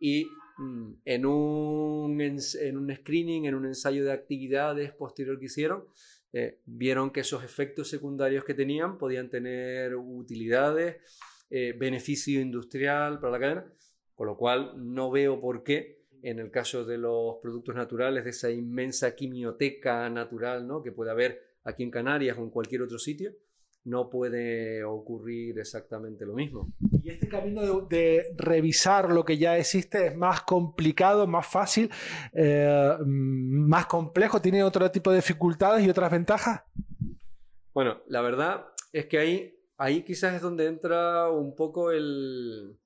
y 0.00 0.30
mm, 0.56 0.92
en, 1.04 1.26
un, 1.26 2.20
en 2.22 2.78
un 2.78 2.96
screening, 2.96 3.44
en 3.44 3.54
un 3.54 3.66
ensayo 3.66 4.02
de 4.02 4.12
actividades 4.12 4.92
posterior 4.92 5.38
que 5.38 5.44
hicieron, 5.44 5.84
eh, 6.38 6.60
vieron 6.66 7.12
que 7.12 7.20
esos 7.20 7.42
efectos 7.42 7.88
secundarios 7.88 8.44
que 8.44 8.52
tenían 8.52 8.98
podían 8.98 9.30
tener 9.30 9.96
utilidades, 9.96 10.96
eh, 11.48 11.74
beneficio 11.74 12.42
industrial 12.42 13.18
para 13.20 13.32
la 13.32 13.38
cadena, 13.38 13.72
con 14.14 14.26
lo 14.26 14.36
cual 14.36 14.74
no 14.76 15.10
veo 15.10 15.40
por 15.40 15.64
qué 15.64 16.04
en 16.20 16.38
el 16.38 16.50
caso 16.50 16.84
de 16.84 16.98
los 16.98 17.36
productos 17.40 17.74
naturales, 17.74 18.24
de 18.24 18.30
esa 18.30 18.50
inmensa 18.50 19.16
quimioteca 19.16 20.10
natural 20.10 20.66
¿no? 20.66 20.82
que 20.82 20.92
puede 20.92 21.10
haber 21.10 21.42
aquí 21.64 21.82
en 21.84 21.90
Canarias 21.90 22.36
o 22.36 22.42
en 22.42 22.50
cualquier 22.50 22.82
otro 22.82 22.98
sitio, 22.98 23.34
no 23.86 24.10
puede 24.10 24.82
ocurrir 24.82 25.58
exactamente 25.60 26.26
lo 26.26 26.34
mismo. 26.34 26.72
Y 27.02 27.10
este 27.10 27.28
camino 27.28 27.82
de, 27.82 28.34
revisar 28.36 29.12
lo 29.12 29.24
que 29.24 29.38
ya 29.38 29.56
existe 29.56 30.08
es 30.08 30.16
más 30.16 30.42
complicado, 30.42 31.26
más 31.28 31.46
fácil, 31.46 31.88
eh, 32.32 32.96
más 33.04 33.86
complejo, 33.86 34.42
tiene 34.42 34.64
otro 34.64 34.90
tipo 34.90 35.10
de 35.10 35.18
dificultades 35.18 35.86
y 35.86 35.88
otras 35.88 36.10
ventajas. 36.10 36.62
Bueno, 37.72 38.02
la 38.08 38.22
verdad 38.22 38.66
es 38.92 39.06
que 39.06 39.18
ahí, 39.18 39.56
ahí 39.76 40.02
quizás 40.02 40.34
es 40.34 40.42
donde 40.42 40.66
entra 40.66 41.30
un 41.30 41.54
poco 41.54 41.92
el, 41.92 42.76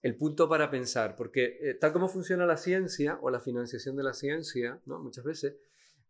el 0.00 0.16
punto 0.16 0.48
para 0.48 0.70
pensar, 0.70 1.14
porque 1.14 1.58
eh, 1.60 1.74
tal 1.74 1.92
como 1.92 2.08
funciona 2.08 2.46
la 2.46 2.56
ciencia 2.56 3.18
o 3.20 3.28
la 3.28 3.40
financiación 3.40 3.96
de 3.96 4.02
la 4.02 4.14
ciencia, 4.14 4.80
¿no? 4.86 4.98
muchas 4.98 5.24
veces, 5.24 5.56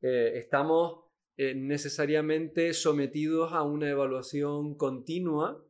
eh, 0.01 0.33
estamos 0.37 1.06
eh, 1.39 1.55
necesariamente 1.55 2.73
sometidos 2.73 3.53
a 3.53 3.63
una 3.63 3.91
evaluación 3.91 4.75
continua 4.75 5.63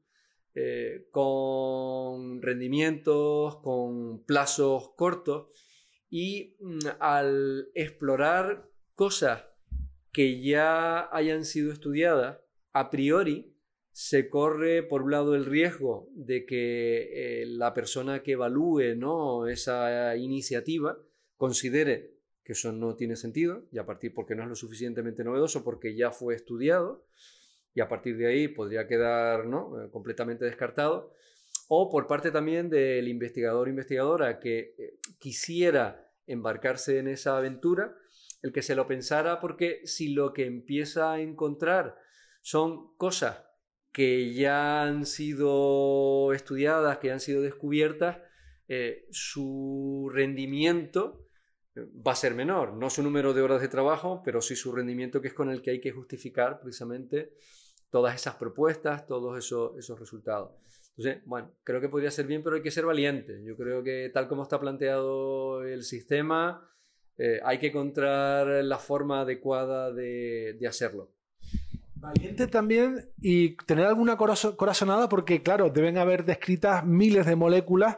eh, 0.55 1.09
con 1.11 2.41
rendimientos, 2.41 3.57
con 3.57 4.25
plazos 4.25 4.91
cortos 4.97 5.49
y 6.09 6.57
mm, 6.61 6.79
al 7.01 7.69
explorar 7.75 8.71
cosas 8.95 9.45
que 10.13 10.41
ya 10.41 11.15
hayan 11.15 11.45
sido 11.45 11.73
estudiadas, 11.73 12.39
a 12.73 12.89
priori 12.89 13.55
se 13.91 14.29
corre 14.29 14.83
por 14.83 15.03
un 15.03 15.11
lado 15.11 15.35
el 15.35 15.47
riesgo 15.47 16.09
de 16.15 16.47
que 16.47 17.43
eh, 17.43 17.47
la 17.47 17.75
persona 17.75 18.23
que 18.23 18.33
evalúe 18.33 18.95
¿no? 18.97 19.49
esa 19.49 20.17
iniciativa 20.17 20.99
considere 21.37 22.16
que 22.47 22.53
eso 22.53 22.71
no 22.71 22.95
tiene 22.95 23.17
sentido, 23.17 23.65
y 23.73 23.79
a 23.79 23.85
partir 23.85 24.15
porque 24.15 24.37
no 24.37 24.45
es 24.45 24.49
lo 24.49 24.55
suficientemente 24.55 25.25
novedoso, 25.25 25.65
porque 25.65 25.97
ya 25.97 26.13
fue 26.13 26.37
estudiado, 26.37 27.05
y 27.75 27.81
a 27.81 27.89
partir 27.89 28.17
de 28.17 28.29
ahí 28.29 28.47
podría 28.47 28.87
quedar 28.87 29.47
¿no? 29.47 29.83
Eh, 29.83 29.91
completamente 29.91 30.45
descartado, 30.45 31.13
o 31.69 31.91
por 31.91 32.07
parte 32.07 32.31
también 32.31 32.71
del 32.71 33.09
investigador 33.09 33.67
o 33.67 33.71
investigadora 33.71 34.39
que 34.39 34.77
eh, 34.79 35.01
quisiera 35.19 36.09
embarcarse 36.29 37.01
en 37.01 37.09
esa 37.09 37.37
aventura, 37.37 37.97
el 38.43 38.53
que 38.53 38.63
se 38.63 38.77
lo 38.77 38.87
pensara, 38.87 39.41
porque 39.41 39.81
si 39.85 40.15
lo 40.15 40.33
que 40.33 40.47
empieza 40.47 41.13
a 41.13 41.21
encontrar 41.21 41.97
son 42.43 42.97
cosas 42.97 43.43
que 43.91 44.35
ya 44.35 44.85
han 44.85 45.05
sido 45.05 46.33
estudiadas, 46.33 46.99
que 46.99 47.11
han 47.11 47.19
sido 47.19 47.43
descubiertas, 47.43 48.19
eh, 48.69 49.09
su 49.11 50.09
rendimiento 50.13 51.26
va 51.77 52.13
a 52.13 52.17
ser 52.17 52.35
menor, 52.35 52.73
no 52.73 52.91
su 52.91 53.03
número 53.03 53.35
de 53.35 53.43
horas 53.43 53.61
de 53.61 53.69
trabajo, 53.69 54.23
pero 54.25 54.41
sí 54.41 54.57
su 54.57 54.73
rendimiento, 54.73 55.21
que 55.21 55.29
es 55.29 55.35
con 55.35 55.51
el 55.51 55.63
que 55.63 55.71
hay 55.71 55.81
que 55.81 55.93
justificar 55.93 56.61
precisamente 56.61 57.33
todas 57.91 58.15
esas 58.15 58.37
propuestas, 58.37 59.07
todos 59.07 59.39
esos, 59.39 59.99
resultados. 59.99 60.53
Entonces, 60.97 61.23
bueno, 61.27 61.53
creo 61.63 61.81
que 61.81 61.89
podría 61.89 62.11
ser 62.11 62.27
bien, 62.27 62.43
pero 62.43 62.57
hay 62.57 62.63
que 62.63 62.71
ser 62.71 62.87
valiente. 62.87 63.43
Yo 63.45 63.57
creo 63.57 63.83
que 63.83 64.11
tal 64.13 64.29
como 64.29 64.43
está 64.43 64.59
planteado 64.59 65.63
el 65.63 65.83
sistema, 65.85 66.71
eh, 67.19 67.41
hay 67.45 67.59
que 67.59 67.69
encontrar 67.69 68.47
la 68.65 68.79
forma 68.79 69.21
adecuada 69.21 69.93
de, 69.93 70.57
de 70.59 70.67
hacerlo. 70.67 71.16
Valiente 71.99 72.47
también 72.47 73.09
y 73.23 73.57
tener 73.65 73.87
alguna 73.87 74.19
corazonada 74.19 75.09
porque, 75.09 75.43
claro, 75.43 75.71
deben 75.71 75.97
haber 75.97 76.27
descritas 76.27 76.85
miles 76.85 77.25
de 77.25 77.37
moléculas 77.37 77.97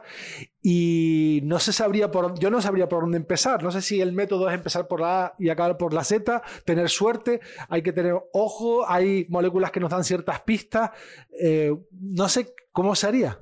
y 0.61 1.41
no 1.43 1.59
se 1.59 1.73
sabría 1.73 2.09
por, 2.09 2.39
yo 2.39 2.49
no 2.49 2.61
sabría 2.61 2.87
por 2.87 3.01
dónde 3.01 3.17
empezar. 3.17 3.61
No 3.61 3.71
sé 3.71 3.81
si 3.81 3.99
el 3.99 4.13
método 4.13 4.47
es 4.47 4.55
empezar 4.55 4.87
por 4.87 5.01
la 5.01 5.25
A 5.25 5.35
y 5.37 5.49
acabar 5.49 5.77
por 5.77 5.93
la 5.93 6.05
Z, 6.05 6.41
tener 6.63 6.89
suerte, 6.89 7.41
hay 7.67 7.81
que 7.81 7.91
tener 7.91 8.15
ojo, 8.31 8.89
hay 8.89 9.25
moléculas 9.27 9.71
que 9.71 9.81
nos 9.81 9.91
dan 9.91 10.05
ciertas 10.05 10.41
pistas. 10.41 10.91
Eh, 11.37 11.75
no 11.91 12.29
sé 12.29 12.53
cómo 12.71 12.95
se 12.95 13.07
haría. 13.07 13.41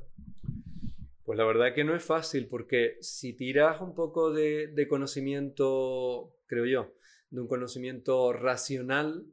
Pues 1.24 1.38
la 1.38 1.46
verdad 1.46 1.76
que 1.76 1.84
no 1.84 1.96
es 1.96 2.04
fácil 2.04 2.48
porque 2.48 2.98
si 3.00 3.34
tiras 3.34 3.80
un 3.80 3.94
poco 3.94 4.32
de 4.32 4.88
conocimiento, 4.90 6.34
creo 6.48 6.66
yo, 6.66 6.94
de 7.30 7.42
un 7.42 7.48
conocimiento 7.48 8.34
racional, 8.34 9.26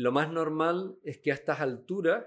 lo 0.00 0.12
más 0.12 0.32
normal 0.32 0.96
es 1.04 1.18
que 1.18 1.30
a 1.30 1.34
estas 1.34 1.60
alturas 1.60 2.24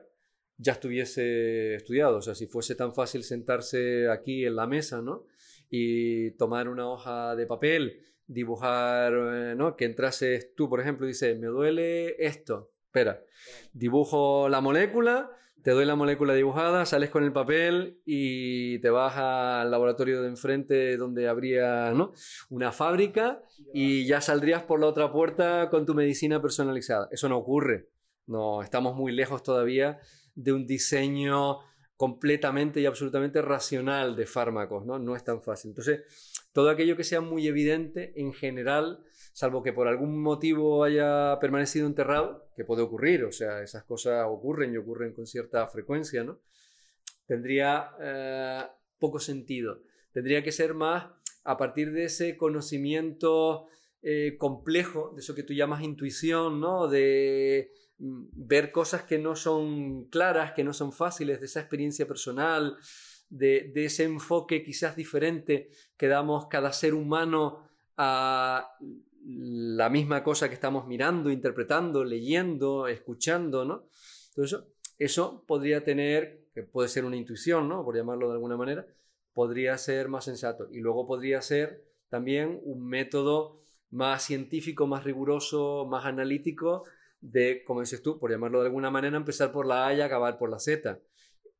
ya 0.57 0.73
estuviese 0.73 1.73
estudiado. 1.73 2.17
O 2.17 2.21
sea, 2.21 2.35
si 2.35 2.45
fuese 2.45 2.75
tan 2.75 2.93
fácil 2.93 3.23
sentarse 3.23 4.09
aquí 4.09 4.45
en 4.45 4.55
la 4.55 4.67
mesa, 4.67 5.01
¿no? 5.01 5.25
Y 5.69 6.31
tomar 6.37 6.69
una 6.69 6.87
hoja 6.87 7.35
de 7.35 7.47
papel, 7.47 7.99
dibujar, 8.27 9.13
eh, 9.13 9.55
¿no? 9.55 9.75
Que 9.75 9.85
entrases 9.85 10.53
tú, 10.53 10.69
por 10.69 10.81
ejemplo, 10.81 11.07
dices, 11.07 11.37
me 11.39 11.47
duele 11.47 12.15
esto. 12.23 12.71
Espera, 12.85 13.23
dibujo 13.73 14.49
la 14.49 14.61
molécula, 14.61 15.31
te 15.63 15.71
doy 15.71 15.85
la 15.85 15.95
molécula 15.95 16.33
dibujada, 16.33 16.85
sales 16.85 17.09
con 17.09 17.23
el 17.23 17.31
papel 17.31 18.01
y 18.05 18.79
te 18.79 18.89
vas 18.89 19.15
al 19.15 19.71
laboratorio 19.71 20.21
de 20.21 20.27
enfrente 20.27 20.97
donde 20.97 21.29
habría 21.29 21.91
¿no? 21.93 22.11
una 22.49 22.73
fábrica 22.73 23.41
y 23.73 24.05
ya 24.05 24.19
saldrías 24.19 24.63
por 24.63 24.81
la 24.81 24.87
otra 24.87 25.11
puerta 25.11 25.69
con 25.69 25.85
tu 25.85 25.93
medicina 25.93 26.41
personalizada. 26.41 27.07
Eso 27.11 27.29
no 27.29 27.37
ocurre. 27.37 27.87
No, 28.27 28.61
estamos 28.61 28.95
muy 28.95 29.13
lejos 29.13 29.41
todavía 29.41 29.99
de 30.35 30.51
un 30.51 30.67
diseño 30.67 31.59
completamente 31.95 32.81
y 32.81 32.85
absolutamente 32.85 33.41
racional 33.41 34.17
de 34.17 34.25
fármacos, 34.25 34.85
¿no? 34.85 34.99
No 34.99 35.15
es 35.15 35.23
tan 35.23 35.41
fácil. 35.41 35.69
Entonces, 35.69 36.01
todo 36.51 36.69
aquello 36.69 36.97
que 36.97 37.05
sea 37.05 37.21
muy 37.21 37.47
evidente, 37.47 38.13
en 38.17 38.33
general, 38.33 39.03
salvo 39.33 39.63
que 39.63 39.73
por 39.73 39.87
algún 39.87 40.21
motivo 40.21 40.83
haya 40.83 41.37
permanecido 41.41 41.87
enterrado, 41.87 42.47
que 42.55 42.63
puede 42.63 42.83
ocurrir, 42.83 43.25
o 43.25 43.31
sea, 43.31 43.63
esas 43.63 43.83
cosas 43.83 44.25
ocurren 44.27 44.73
y 44.73 44.77
ocurren 44.77 45.13
con 45.13 45.25
cierta 45.25 45.67
frecuencia, 45.67 46.23
¿no? 46.23 46.39
Tendría 47.25 47.91
eh, 47.99 48.63
poco 48.99 49.19
sentido. 49.19 49.81
Tendría 50.11 50.43
que 50.43 50.51
ser 50.51 50.75
más 50.75 51.07
a 51.43 51.57
partir 51.57 51.91
de 51.91 52.05
ese 52.05 52.37
conocimiento 52.37 53.65
eh, 54.03 54.35
complejo, 54.37 55.11
de 55.15 55.21
eso 55.21 55.33
que 55.33 55.43
tú 55.43 55.53
llamas 55.53 55.81
intuición, 55.81 56.59
¿no? 56.59 56.87
De 56.87 57.71
mm, 57.97 58.25
ver 58.33 58.71
cosas 58.71 59.01
que 59.03 59.17
no 59.17 59.35
son 59.35 60.09
claras, 60.09 60.51
que 60.51 60.63
no 60.63 60.73
son 60.73 60.93
fáciles, 60.93 61.39
de 61.39 61.47
esa 61.47 61.61
experiencia 61.61 62.07
personal, 62.07 62.77
de, 63.29 63.71
de 63.73 63.85
ese 63.85 64.03
enfoque 64.03 64.63
quizás 64.63 64.95
diferente 64.95 65.71
que 65.97 66.07
damos 66.07 66.45
cada 66.47 66.71
ser 66.71 66.93
humano 66.93 67.67
a 67.97 68.69
la 69.25 69.89
misma 69.89 70.23
cosa 70.23 70.49
que 70.49 70.55
estamos 70.55 70.87
mirando, 70.87 71.29
interpretando, 71.29 72.03
leyendo, 72.03 72.87
escuchando, 72.87 73.65
¿no? 73.65 73.87
Entonces, 74.29 74.59
eso, 74.97 75.43
podría 75.47 75.83
tener, 75.83 76.45
puede 76.71 76.89
ser 76.89 77.05
una 77.05 77.15
intuición, 77.15 77.69
¿no? 77.69 77.83
Por 77.83 77.95
llamarlo 77.95 78.27
de 78.27 78.33
alguna 78.33 78.57
manera, 78.57 78.85
podría 79.33 79.77
ser 79.77 80.09
más 80.09 80.25
sensato. 80.25 80.67
Y 80.71 80.79
luego 80.79 81.07
podría 81.07 81.41
ser 81.41 81.83
también 82.09 82.59
un 82.63 82.85
método 82.85 83.61
más 83.91 84.23
científico, 84.23 84.87
más 84.87 85.03
riguroso, 85.03 85.85
más 85.85 86.05
analítico 86.05 86.83
de, 87.21 87.63
como 87.63 87.79
dices 87.81 88.01
tú, 88.01 88.19
por 88.19 88.31
llamarlo 88.31 88.59
de 88.59 88.67
alguna 88.67 88.91
manera, 88.91 89.15
empezar 89.15 89.51
por 89.51 89.65
la 89.65 89.87
A 89.87 89.93
y 89.93 90.01
acabar 90.01 90.37
por 90.37 90.49
la 90.49 90.59
Z. 90.59 90.99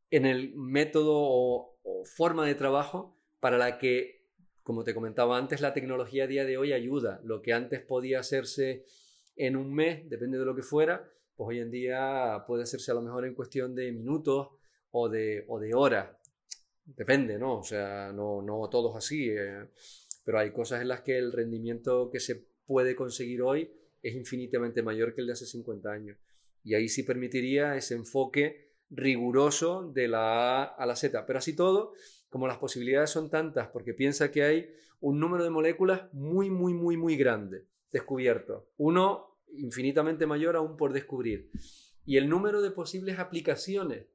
En 0.10 0.26
el 0.26 0.54
método 0.56 1.13
o 1.15 1.78
forma 2.06 2.45
de 2.45 2.56
trabajo 2.56 3.17
para 3.39 3.58
la 3.58 3.78
que 3.78 4.23
como 4.63 4.84
te 4.84 4.93
comentaba 4.93 5.38
antes, 5.38 5.62
la 5.62 5.73
tecnología 5.73 6.23
a 6.23 6.28
día 6.28 6.45
de 6.45 6.58
hoy 6.58 6.73
ayuda. 6.73 7.21
Lo 7.23 7.41
que 7.41 7.54
antes 7.54 7.82
podía 7.82 8.19
hacerse 8.19 8.86
en 9.36 9.56
un 9.56 9.73
mes, 9.73 10.10
depende 10.10 10.39
de 10.39 10.45
lo 10.45 10.56
que 10.56 10.63
fuera, 10.63 11.10
pues 11.36 11.49
hoy 11.49 11.60
en 11.60 11.71
día 11.71 12.43
puede 12.47 12.63
hacerse 12.63 12.91
a 12.91 12.95
lo 12.95 13.02
mejor 13.02 13.26
en 13.26 13.36
cuestión 13.36 13.76
de 13.76 13.91
minutos 13.91 14.49
o 14.91 15.10
de, 15.10 15.43
o 15.47 15.60
de 15.60 15.73
horas. 15.73 16.10
Depende, 16.86 17.38
¿no? 17.38 17.60
O 17.60 17.63
sea, 17.63 18.12
no, 18.13 18.41
no 18.41 18.69
todos 18.69 18.95
así, 18.95 19.30
eh, 19.30 19.67
pero 20.23 20.39
hay 20.39 20.52
cosas 20.52 20.82
en 20.82 20.88
las 20.88 21.02
que 21.02 21.17
el 21.17 21.32
rendimiento 21.32 22.10
que 22.10 22.19
se 22.19 22.47
puede 22.65 22.95
conseguir 22.95 23.41
hoy 23.41 23.71
es 24.02 24.15
infinitamente 24.15 24.82
mayor 24.82 25.13
que 25.13 25.21
el 25.21 25.28
de 25.28 25.34
hace 25.34 25.45
50 25.45 25.91
años. 25.91 26.17
Y 26.63 26.76
ahí 26.76 26.88
sí 26.88 27.04
permitiría 27.04 27.76
ese 27.76 27.95
enfoque 27.95 28.73
riguroso 28.89 29.91
de 29.91 30.08
la 30.08 30.62
A 30.62 30.63
a 30.63 30.86
la 30.86 30.95
Z. 30.95 31.26
Pero 31.26 31.39
así 31.39 31.56
todo, 31.56 31.93
como 32.34 32.48
las 32.48 32.58
posibilidades 32.58 33.12
son 33.12 33.30
tantas, 33.30 33.67
porque 33.67 33.93
piensa 33.93 34.32
que 34.32 34.41
hay 34.41 34.74
un 35.02 35.19
número 35.19 35.43
de 35.43 35.52
moléculas 35.52 36.12
muy, 36.13 36.50
muy, 36.50 36.74
muy, 36.74 36.98
muy 36.98 37.15
grande 37.15 37.67
descubierto. 37.91 38.72
Uno 38.78 39.38
infinitamente 39.56 40.26
mayor 40.26 40.56
aún 40.56 40.76
por 40.76 40.93
descubrir. 40.93 41.52
Y 42.06 42.17
el 42.17 42.28
número 42.28 42.63
de 42.63 42.72
posibles 42.72 43.19
aplicaciones 43.19 44.08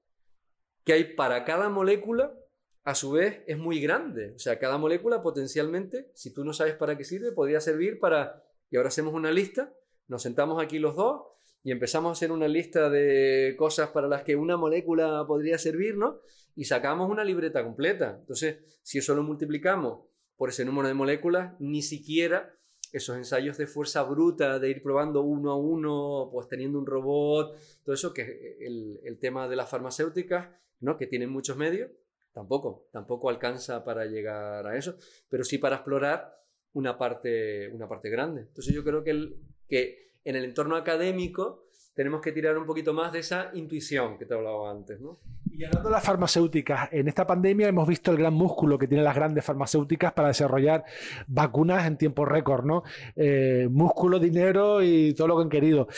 que 0.83 0.95
hay 0.95 1.15
para 1.15 1.45
cada 1.45 1.69
molécula, 1.69 2.35
a 2.83 2.97
su 2.97 3.13
vez, 3.13 3.45
es 3.47 3.57
muy 3.57 3.81
grande. 3.81 4.33
O 4.35 4.39
sea, 4.41 4.59
cada 4.59 4.79
molécula 4.79 5.23
potencialmente, 5.23 6.11
si 6.13 6.35
tú 6.35 6.45
no 6.45 6.53
sabes 6.53 6.75
para 6.75 6.99
qué 6.99 7.05
sirve, 7.05 7.31
podría 7.31 7.61
servir 7.61 8.01
para... 8.01 8.43
Y 8.69 8.79
ahora 8.79 8.89
hacemos 8.89 9.15
una 9.15 9.31
lista, 9.31 9.73
nos 10.09 10.23
sentamos 10.23 10.61
aquí 10.61 10.81
los 10.81 10.97
dos 10.97 11.23
y 11.69 11.71
empezamos 11.71 12.09
a 12.09 12.13
hacer 12.13 12.33
una 12.33 12.49
lista 12.49 12.89
de 12.89 13.55
cosas 13.59 13.91
para 13.91 14.09
las 14.09 14.23
que 14.23 14.37
una 14.37 14.57
molécula 14.57 15.27
podría 15.27 15.59
servir, 15.59 15.99
¿no? 15.99 16.19
y 16.57 16.65
sacamos 16.65 17.11
una 17.11 17.25
libreta 17.25 17.63
completa. 17.63 18.17
Entonces, 18.21 18.81
si 18.83 18.97
eso 18.97 19.15
lo 19.15 19.23
multiplicamos 19.23 20.07
por 20.35 20.49
ese 20.49 20.65
número 20.65 20.89
de 20.89 20.95
moléculas, 20.95 21.61
ni 21.61 21.83
siquiera 21.83 22.59
esos 22.91 23.19
ensayos 23.19 23.59
de 23.59 23.67
fuerza 23.67 24.03
bruta, 24.05 24.59
de 24.59 24.71
ir 24.71 24.83
probando 24.83 25.21
uno 25.21 25.51
a 25.51 25.57
uno, 25.57 26.31
pues 26.33 26.49
teniendo 26.49 26.79
un 26.79 26.87
robot, 26.87 27.55
todo 27.85 27.95
eso, 27.95 28.15
que 28.15 28.23
es 28.23 28.31
el, 28.61 29.19
tema 29.21 29.47
de 29.47 29.57
las 29.57 29.69
farmacéuticas, 29.69 30.49
¿no? 30.81 30.97
que 30.97 31.07
tienen 31.07 31.29
muchos 31.29 31.59
medios, 31.59 31.91
tampoco, 32.33 32.89
tampoco 32.93 33.29
alcanza 33.29 33.85
para 33.85 34.07
llegar 34.07 34.67
a 34.67 34.75
eso, 34.79 34.97
pero 35.29 35.45
sí 35.45 35.59
para 35.59 35.77
explorar 35.77 36.35
una 36.73 36.97
parte, 36.97 37.69
una 37.69 37.87
parte 37.87 38.09
grande. 38.09 38.41
Entonces 38.41 38.75
yo 38.75 38.83
creo 38.83 39.05
que 39.05 40.08
en 40.29 40.37
el 40.37 40.45
entorno 40.45 40.77
académico 40.77 41.65
tenemos 41.95 42.21
que 42.21 42.33
tirar 42.33 42.57
un 42.59 42.67
poquito 42.67 42.93
más 42.93 43.13
de 43.13 43.21
esa 43.21 43.51
intuición 43.55 44.19
que 44.19 44.27
te 44.27 44.35
hablaba 44.35 44.71
antes, 44.71 45.01
¿no? 45.01 45.19
Y 45.51 45.65
hablando 45.65 45.89
de 45.89 45.95
las 45.95 46.05
farmacéuticas, 46.05 46.91
en 46.93 47.09
esta 47.09 47.27
pandemia 47.27 47.67
hemos 47.67 47.89
visto 47.89 48.13
el 48.13 48.19
gran 48.19 48.35
músculo 48.35 48.79
que 48.79 48.87
tienen 48.87 49.05
las 49.05 49.17
grandes 49.17 49.45
farmacéuticas 49.45 50.13
para 50.13 50.29
desarrollar 50.29 50.85
vacunas 51.27 51.87
en 51.87 51.97
tiempo 51.97 52.27
récord, 52.27 52.65
¿no? 52.65 52.85
Eh, 53.17 53.69
músculo, 53.71 54.19
dinero 54.19 54.83
y 54.83 55.15
todo 55.15 55.29
lo 55.29 55.37
que 55.39 55.43
han 55.45 55.49
querido. 55.49 55.89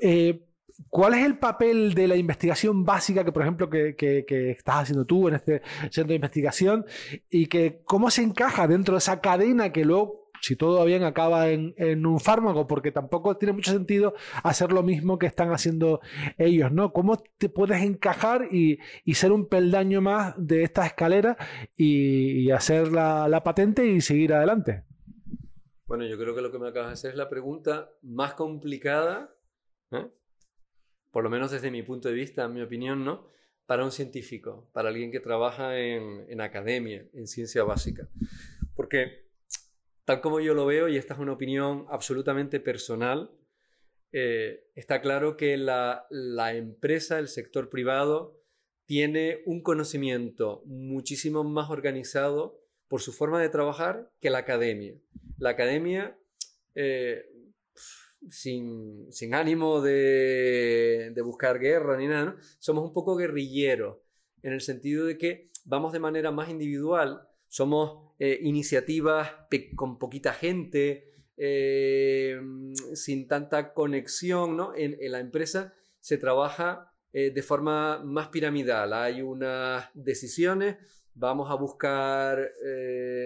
Eh, 0.00 0.46
¿Cuál 0.88 1.14
es 1.14 1.24
el 1.24 1.38
papel 1.38 1.94
de 1.94 2.06
la 2.06 2.16
investigación 2.16 2.84
básica 2.84 3.24
que, 3.24 3.32
por 3.32 3.42
ejemplo, 3.42 3.68
que, 3.68 4.54
estás 4.56 4.76
haciendo 4.76 5.04
tú 5.04 5.28
en 5.28 5.34
este 5.34 5.62
centro 5.90 6.08
de 6.08 6.14
investigación 6.14 6.84
y 7.28 7.46
que 7.46 7.82
cómo 7.84 8.10
se 8.10 8.22
encaja 8.22 8.68
dentro 8.68 8.94
de 8.94 8.98
esa 8.98 9.20
cadena 9.20 9.72
que 9.72 9.84
luego 9.84 10.19
si 10.40 10.56
todo 10.56 10.84
bien, 10.84 11.02
acaba 11.04 11.50
en, 11.50 12.06
un 12.06 12.20
fármaco, 12.20 12.66
porque 12.66 12.92
tampoco 12.92 13.36
tiene 13.36 13.52
mucho 13.52 13.72
sentido 13.72 14.14
hacer 14.42 14.72
lo 14.72 14.82
mismo 14.82 15.18
que 15.18 15.26
están 15.26 15.52
haciendo 15.52 16.00
ellos, 16.38 16.72
¿no? 16.72 16.92
¿Cómo 16.92 17.22
te 17.38 17.48
puedes 17.48 17.82
encajar 17.82 18.48
y, 18.50 18.78
ser 19.14 19.32
un 19.32 19.46
peldaño 19.46 20.00
más 20.00 20.34
de 20.38 20.62
esta 20.62 20.86
escalera 20.86 21.36
y, 21.76 22.50
hacer 22.50 22.90
la, 22.90 23.42
patente 23.44 23.86
y 23.86 24.00
seguir 24.00 24.32
adelante? 24.32 24.84
Bueno, 25.86 26.06
yo 26.06 26.18
creo 26.18 26.34
que 26.34 26.42
lo 26.42 26.50
que 26.50 26.58
me 26.58 26.68
acabas 26.68 26.88
de 26.88 26.94
hacer 26.94 27.10
es 27.10 27.16
la 27.16 27.28
pregunta 27.28 27.90
más 28.02 28.34
complicada, 28.34 29.34
por 31.10 31.24
lo 31.24 31.30
menos 31.30 31.50
desde 31.50 31.70
mi 31.70 31.82
punto 31.82 32.08
de 32.08 32.14
vista, 32.14 32.44
en 32.44 32.54
mi 32.54 32.62
opinión, 32.62 33.04
¿no? 33.04 33.26
Para 33.66 33.84
un 33.84 33.92
científico, 33.92 34.68
para 34.72 34.88
alguien 34.88 35.10
que 35.10 35.20
trabaja 35.20 35.78
en 35.78 36.40
academia, 36.40 37.06
en 37.12 37.26
ciencia 37.26 37.62
básica. 37.64 38.08
Porque 38.74 39.29
Tal 40.10 40.20
como 40.20 40.40
yo 40.40 40.54
lo 40.54 40.66
veo, 40.66 40.88
y 40.88 40.96
esta 40.96 41.14
es 41.14 41.20
una 41.20 41.34
opinión 41.34 41.86
absolutamente 41.88 42.58
personal, 42.58 43.30
eh, 44.10 44.68
está 44.74 45.00
claro 45.00 45.36
que 45.36 45.56
la, 45.56 46.04
empresa, 46.52 47.20
el 47.20 47.28
sector 47.28 47.70
privado, 47.70 48.42
tiene 48.86 49.40
un 49.46 49.62
conocimiento 49.62 50.64
muchísimo 50.66 51.44
más 51.44 51.70
organizado 51.70 52.60
por 52.88 53.00
su 53.00 53.12
forma 53.12 53.40
de 53.40 53.50
trabajar 53.50 54.10
que 54.20 54.30
la 54.30 54.38
academia. 54.38 54.96
La 55.38 55.50
academia, 55.50 56.18
eh, 56.74 57.30
sin, 58.28 59.06
ánimo 59.32 59.80
de, 59.80 61.14
buscar 61.22 61.60
guerra 61.60 61.96
ni 61.98 62.08
nada, 62.08 62.36
somos 62.58 62.82
un 62.82 62.92
poco 62.92 63.14
guerrilleros, 63.14 63.98
en 64.42 64.54
el 64.54 64.60
sentido 64.60 65.06
de 65.06 65.16
que 65.16 65.52
vamos 65.64 65.92
de 65.92 66.00
manera 66.00 66.32
más 66.32 66.48
individual, 66.48 67.29
somos 67.50 68.14
eh, 68.20 68.38
iniciativas 68.42 69.28
con 69.74 69.98
poquita 69.98 70.32
gente, 70.32 71.12
eh, 71.36 72.40
sin 72.94 73.26
tanta 73.26 73.74
conexión, 73.74 74.56
¿no? 74.56 74.72
En, 74.76 74.96
la 75.10 75.18
empresa 75.18 75.74
se 75.98 76.16
trabaja 76.16 76.92
eh, 77.12 77.32
de 77.32 77.42
forma 77.42 78.02
más 78.04 78.28
piramidal. 78.28 78.92
Hay 78.92 79.20
unas 79.20 79.90
decisiones, 79.94 80.76
vamos 81.14 81.50
a 81.50 81.54
buscar 81.54 82.52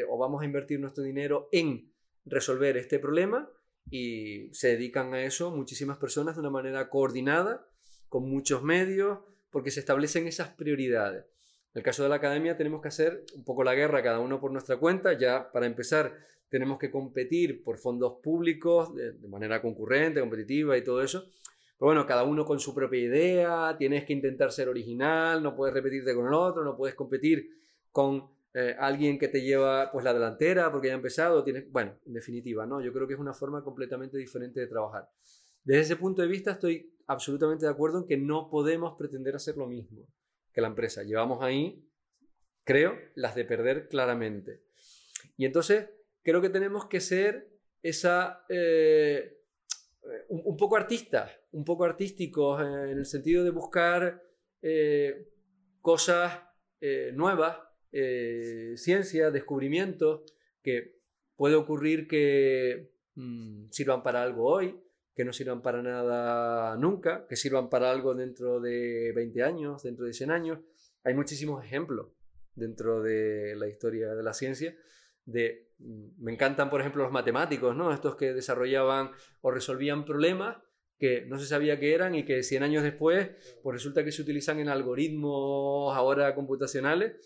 o 0.08 0.18
vamos 0.18 0.42
a 0.42 0.46
invertir 0.46 0.80
nuestro 0.80 1.04
dinero 1.04 1.50
en 1.52 1.92
resolver 2.24 2.78
este 2.78 2.98
problema 2.98 3.50
y 3.90 4.48
se 4.54 4.68
dedican 4.68 5.12
a 5.12 5.22
eso 5.22 5.50
muchísimas 5.50 5.98
personas 5.98 6.34
de 6.34 6.40
una 6.40 6.50
manera 6.50 6.88
coordinada, 6.88 7.68
con 8.08 8.30
muchos 8.30 8.62
medios, 8.62 9.18
porque 9.50 9.70
se 9.70 9.80
establecen 9.80 10.26
esas 10.26 10.48
prioridades. 10.48 11.26
En 11.74 11.80
el 11.80 11.84
caso 11.84 12.04
de 12.04 12.08
la 12.08 12.14
academia 12.14 12.56
tenemos 12.56 12.80
que 12.80 12.86
hacer 12.86 13.24
un 13.34 13.42
poco 13.42 13.64
la 13.64 13.74
guerra 13.74 14.00
cada 14.00 14.20
uno 14.20 14.40
por 14.40 14.52
nuestra 14.52 14.76
cuenta. 14.76 15.18
Ya 15.18 15.50
para 15.50 15.66
empezar 15.66 16.14
tenemos 16.48 16.78
que 16.78 16.88
competir 16.88 17.64
por 17.64 17.78
fondos 17.78 18.18
públicos 18.22 18.94
de, 18.94 19.26
manera 19.26 19.60
concurrente, 19.60 20.20
competitiva 20.20 20.78
y 20.78 20.84
todo 20.84 21.02
eso. 21.02 21.24
Pero 21.76 21.88
bueno, 21.88 22.06
cada 22.06 22.22
uno 22.22 22.44
con 22.44 22.60
su 22.60 22.72
propia 22.72 23.00
idea, 23.00 23.74
tienes 23.76 24.04
que 24.04 24.12
intentar 24.12 24.52
ser 24.52 24.68
original, 24.68 25.42
no 25.42 25.56
puedes 25.56 25.74
repetirte 25.74 26.14
con 26.14 26.28
el 26.28 26.32
otro, 26.32 26.62
no 26.62 26.76
puedes 26.76 26.94
competir 26.94 27.50
con 27.90 28.30
eh, 28.54 28.76
alguien 28.78 29.18
que 29.18 29.26
te 29.26 29.42
lleva 29.42 29.90
pues 29.90 30.04
la 30.04 30.14
delantera 30.14 30.70
porque 30.70 30.86
ya 30.86 30.94
ha 30.94 30.96
empezado, 30.96 31.42
tienes, 31.42 31.68
bueno, 31.72 31.98
en 32.06 32.12
definitiva, 32.12 32.64
¿no? 32.66 32.80
Yo 32.80 32.92
creo 32.92 33.08
que 33.08 33.14
es 33.14 33.20
una 33.20 33.34
forma 33.34 33.64
completamente 33.64 34.16
diferente 34.16 34.60
de 34.60 34.68
trabajar. 34.68 35.10
Desde 35.64 35.80
ese 35.80 35.96
punto 35.96 36.22
de 36.22 36.28
vista 36.28 36.52
estoy 36.52 36.94
absolutamente 37.08 37.66
de 37.66 37.72
acuerdo 37.72 37.98
en 37.98 38.06
que 38.06 38.16
no 38.16 38.48
podemos 38.48 38.96
pretender 38.96 39.34
hacer 39.34 39.56
lo 39.56 39.66
mismo 39.66 40.06
que 40.54 40.60
la 40.60 40.68
empresa. 40.68 41.02
Llevamos 41.02 41.42
ahí, 41.42 41.84
creo, 42.64 42.98
las 43.14 43.34
de 43.34 43.44
perder 43.44 43.88
claramente. 43.88 44.62
Y 45.36 45.44
entonces 45.44 45.90
creo 46.22 46.40
que 46.40 46.50
tenemos 46.50 46.86
que 46.86 47.00
ser 47.00 47.50
esa... 47.82 48.44
Eh, 48.48 49.40
un, 50.28 50.56
poco 50.56 50.76
artistas, 50.76 51.30
un 51.52 51.64
poco 51.64 51.84
artísticos 51.84 52.60
eh, 52.60 52.92
en 52.92 52.98
el 52.98 53.06
sentido 53.06 53.42
de 53.42 53.50
buscar 53.50 54.22
cosas 55.82 56.40
nuevas, 57.12 57.58
eh, 57.96 58.72
ciencia, 58.76 59.30
descubrimientos, 59.30 60.22
que 60.62 60.98
puede 61.36 61.54
ocurrir 61.54 62.08
que 62.08 62.90
mm, 63.14 63.70
sirvan 63.70 64.02
para 64.02 64.20
algo 64.20 64.50
hoy, 64.50 64.76
que 65.14 65.24
no 65.24 65.32
sirvan 65.32 65.62
para 65.62 65.82
nada 65.82 66.76
nunca, 66.76 67.26
que 67.28 67.36
sirvan 67.36 67.68
para 67.68 67.90
algo 67.90 68.14
dentro 68.14 68.60
de 68.60 69.12
20 69.14 69.42
años, 69.42 69.82
dentro 69.82 70.06
de 70.06 70.12
100 70.12 70.30
años. 70.30 70.58
Hay 71.04 71.14
muchísimos 71.14 71.64
ejemplos 71.64 72.08
dentro 72.54 73.02
de 73.02 73.54
la 73.56 73.68
historia 73.68 74.14
de 74.14 74.22
la 74.22 74.32
ciencia. 74.32 74.76
De, 75.24 75.70
mm, 75.78 76.22
me 76.22 76.32
encantan, 76.32 76.70
por 76.70 76.80
ejemplo, 76.80 77.02
los 77.02 77.12
matemáticos, 77.12 77.76
¿no? 77.76 77.92
Estos 77.92 78.16
que 78.16 78.32
desarrollaban 78.32 79.10
o 79.40 79.50
resolvían 79.50 80.04
problemas 80.04 80.56
que 80.98 81.26
no 81.26 81.38
se 81.38 81.46
sabía 81.46 81.78
qué 81.78 81.94
eran 81.94 82.14
y 82.14 82.24
que 82.24 82.42
100 82.42 82.62
años 82.62 82.82
después, 82.82 83.30
pues 83.62 83.74
resulta 83.74 84.04
que 84.04 84.12
se 84.12 84.22
utilizan 84.22 84.60
en 84.60 84.68
algoritmos 84.68 85.94
ahora 85.94 86.34
computacionales 86.34 87.16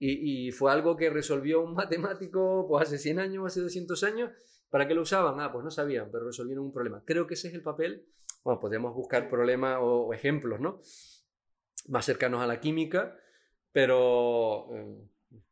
y, 0.00 0.50
fue 0.52 0.72
algo 0.72 0.96
que 0.96 1.10
resolvió 1.10 1.60
un 1.60 1.74
matemático 1.74 2.66
pues 2.68 2.88
hace 2.88 2.98
100 2.98 3.18
años, 3.18 3.46
hace 3.46 3.60
200 3.60 4.02
años. 4.04 4.30
¿Para 4.70 4.86
qué 4.86 4.94
lo 4.94 5.02
usaban? 5.02 5.40
Ah, 5.40 5.52
pues 5.52 5.64
no 5.64 5.70
sabían, 5.70 6.10
pero 6.10 6.26
resolvieron 6.26 6.64
un 6.64 6.72
problema. 6.72 7.02
Creo 7.04 7.26
que 7.26 7.34
ese 7.34 7.48
es 7.48 7.54
el 7.54 7.62
papel. 7.62 8.06
Bueno, 8.44 8.60
podemos 8.60 8.94
buscar 8.94 9.28
problemas 9.28 9.78
o, 9.80 10.12
ejemplos, 10.12 10.60
¿no? 10.60 10.80
Más 11.88 12.04
cercanos 12.04 12.40
a 12.42 12.46
la 12.46 12.60
química, 12.60 13.18
pero 13.72 14.68
eh, 14.74 14.96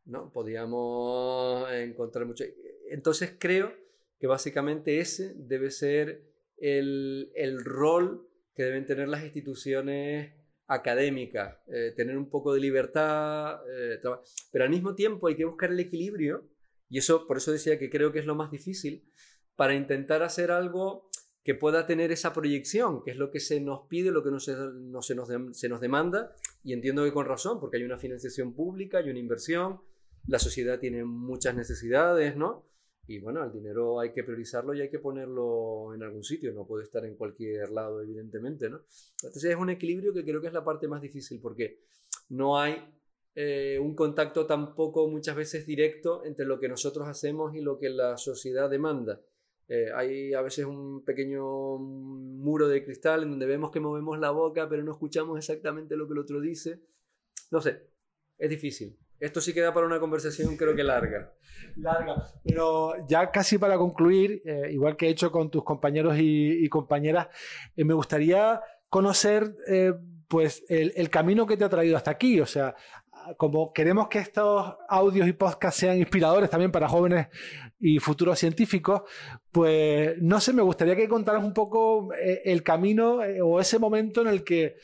no, 0.05 0.33
podíamos 0.33 1.71
encontrar 1.73 2.27
mucho. 2.27 2.45
Entonces 2.91 3.37
creo 3.39 3.73
que 4.19 4.27
básicamente 4.27 5.01
ese 5.01 5.35
debe 5.37 5.71
ser 5.71 6.25
el, 6.57 7.33
el 7.35 7.65
rol 7.65 8.29
que 8.55 8.65
deben 8.65 8.87
tener 8.87 9.09
las 9.09 9.25
instituciones 9.25 10.33
académica, 10.67 11.63
eh, 11.69 11.93
tener 11.97 12.17
un 12.17 12.29
poco 12.29 12.53
de 12.53 12.61
libertad, 12.61 13.61
eh, 13.71 14.01
pero 14.51 14.65
al 14.65 14.71
mismo 14.71 14.95
tiempo 14.95 15.29
hay 15.29 15.37
que 15.37 15.45
buscar 15.45 15.71
el 15.71 15.81
equilibrio, 15.81 16.45
y 16.89 16.99
eso 16.99 17.27
por 17.27 17.37
eso 17.37 17.53
decía 17.53 17.79
que 17.79 17.91
creo 17.91 18.13
que 18.13 18.19
es 18.19 18.27
lo 18.27 18.35
más 18.35 18.51
difícil, 18.51 19.11
para 19.57 19.75
intentar 19.75 20.23
hacer 20.23 20.51
algo 20.51 21.09
que 21.43 21.55
pueda 21.55 21.87
tener 21.87 22.11
esa 22.11 22.33
proyección, 22.33 23.03
que 23.05 23.13
es 23.13 23.17
lo 23.17 23.31
que 23.31 23.41
se 23.41 23.61
nos 23.61 23.87
pide, 23.89 24.11
lo 24.11 24.25
que 24.25 24.31
no 24.31 24.41
se, 24.41 24.57
no 24.57 25.01
se, 25.01 25.15
nos, 25.15 25.29
se 25.53 25.69
nos 25.69 25.81
demanda, 25.81 26.35
y 26.65 26.73
entiendo 26.73 27.05
que 27.05 27.13
con 27.13 27.27
razón, 27.27 27.61
porque 27.61 27.77
hay 27.77 27.85
una 27.85 27.99
financiación 27.99 28.53
pública, 28.53 28.99
hay 28.99 29.11
una 29.11 29.21
inversión, 29.21 29.81
la 30.27 30.41
sociedad 30.41 30.81
tiene 30.81 31.05
muchas 31.05 31.55
necesidades, 31.55 32.37
¿no? 32.37 32.67
Y 33.09 33.21
bueno, 33.21 33.45
el 33.45 33.53
dinero 33.53 34.01
hay 34.01 34.13
que 34.13 34.25
priorizarlo 34.25 34.75
y 34.75 34.81
hay 34.81 34.91
que 34.91 34.99
ponerlo 34.99 35.95
en 35.95 36.03
algún 36.03 36.25
sitio, 36.25 36.53
no 36.53 36.67
puede 36.67 36.83
estar 36.83 37.05
en 37.05 37.15
cualquier 37.15 37.71
lado, 37.71 38.03
evidentemente, 38.03 38.69
¿no? 38.69 38.81
Entonces 39.23 39.45
es 39.45 39.57
un 39.57 39.71
equilibrio 39.71 40.13
que 40.13 40.25
creo 40.25 40.41
que 40.41 40.49
es 40.49 40.53
la 40.53 40.65
parte 40.65 40.89
más 40.89 41.01
difícil 41.01 41.41
porque 41.41 41.79
no 42.31 42.59
hay 42.59 42.77
eh, 43.39 43.79
un 43.79 43.95
contacto 43.95 44.47
tampoco 44.47 45.07
muchas 45.09 45.37
veces 45.37 45.67
directo 45.67 46.25
entre 46.25 46.47
lo 46.47 46.59
que 46.59 46.71
nosotros 46.71 47.07
hacemos 47.07 47.55
y 47.55 47.61
lo 47.61 47.79
que 47.79 47.91
la 47.91 48.17
sociedad 48.17 48.71
demanda. 48.71 49.21
Eh, 49.69 49.91
hay 49.95 50.33
a 50.33 50.41
veces 50.41 50.65
un 50.65 51.05
pequeño 51.05 51.77
muro 51.77 52.67
de 52.67 52.83
cristal 52.83 53.25
en 53.25 53.31
donde 53.33 53.45
vemos 53.45 53.71
que 53.71 53.81
movemos 53.81 54.19
la 54.19 54.31
boca 54.31 54.69
pero 54.69 54.85
no 54.85 54.93
escuchamos 54.93 55.37
exactamente 55.37 55.97
lo 55.97 56.07
que 56.07 56.15
el 56.15 56.21
otro 56.21 56.41
dice. 56.41 56.81
No 57.51 57.61
sé, 57.61 57.91
es 58.39 58.49
difícil. 58.49 58.99
Esto 59.21 59.43
sí 59.43 59.53
queda 59.53 59.75
para 59.75 59.87
una 59.87 60.01
conversación 60.01 60.57
creo 60.57 60.75
que 60.75 60.83
larga. 60.83 61.35
Larga. 61.77 62.15
Pero 62.43 63.07
ya 63.07 63.31
casi 63.31 63.59
para 63.59 63.77
concluir, 63.77 64.41
eh, 64.47 64.71
igual 64.73 64.97
que 64.97 65.09
he 65.09 65.11
hecho 65.11 65.31
con 65.31 65.51
tus 65.51 65.63
compañeros 65.63 66.17
y, 66.19 66.67
compañeras, 66.71 67.29
me 67.77 67.93
gustaría 67.93 68.63
conocer 68.89 69.55
pues 70.29 70.65
el, 70.69 71.11
camino 71.11 71.47
que 71.47 71.57
te 71.57 71.65
ha 71.65 71.69
traído 71.69 71.97
hasta 71.97 72.11
aquí. 72.11 72.41
O 72.41 72.47
sea, 72.47 72.75
como 73.37 73.73
queremos 73.73 74.09
que 74.09 74.19
estos 74.19 74.77
audios 74.89 75.27
y 75.29 75.33
podcasts 75.33 75.81
sean 75.81 75.99
inspiradores 75.99 76.51
también 76.51 76.73
para 76.73 76.89
jóvenes 76.89 77.29
y 77.79 77.99
futuros 77.99 78.39
científicos, 78.39 79.03
pues 79.51 80.17
no 80.21 80.41
sé, 80.41 80.53
me 80.53 80.63
gustaría 80.63 80.97
que 80.97 81.09
contaras 81.09 81.43
un 81.43 81.53
poco 81.53 82.11
el 82.15 82.63
camino 82.63 83.19
o 83.43 83.61
ese 83.61 83.79
momento 83.79 84.23
en 84.23 84.29
el 84.29 84.45
que, 84.45 84.77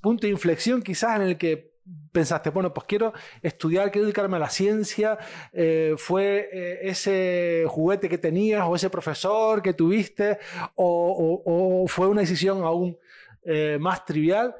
punto 0.00 0.26
de 0.26 0.32
inflexión 0.32 0.82
quizás 0.82 1.16
en 1.16 1.22
el 1.22 1.38
que 1.38 1.78
pensaste, 2.12 2.50
bueno, 2.50 2.72
pues 2.72 2.86
quiero 2.86 3.12
estudiar, 3.42 3.90
quiero 3.90 4.06
dedicarme 4.06 4.36
a 4.36 4.40
la 4.40 4.50
ciencia, 4.50 5.18
eh, 5.52 5.94
fue 5.96 6.48
eh, 6.52 6.78
ese 6.82 7.64
juguete 7.66 8.08
que 8.08 8.18
tenías 8.18 8.64
o 8.66 8.74
ese 8.74 8.90
profesor 8.90 9.62
que 9.62 9.72
tuviste 9.74 10.38
o, 10.74 11.84
fue 11.88 12.06
una 12.06 12.20
decisión 12.20 12.62
aún 12.64 12.98
eh, 13.44 13.78
más 13.80 14.04
trivial. 14.04 14.54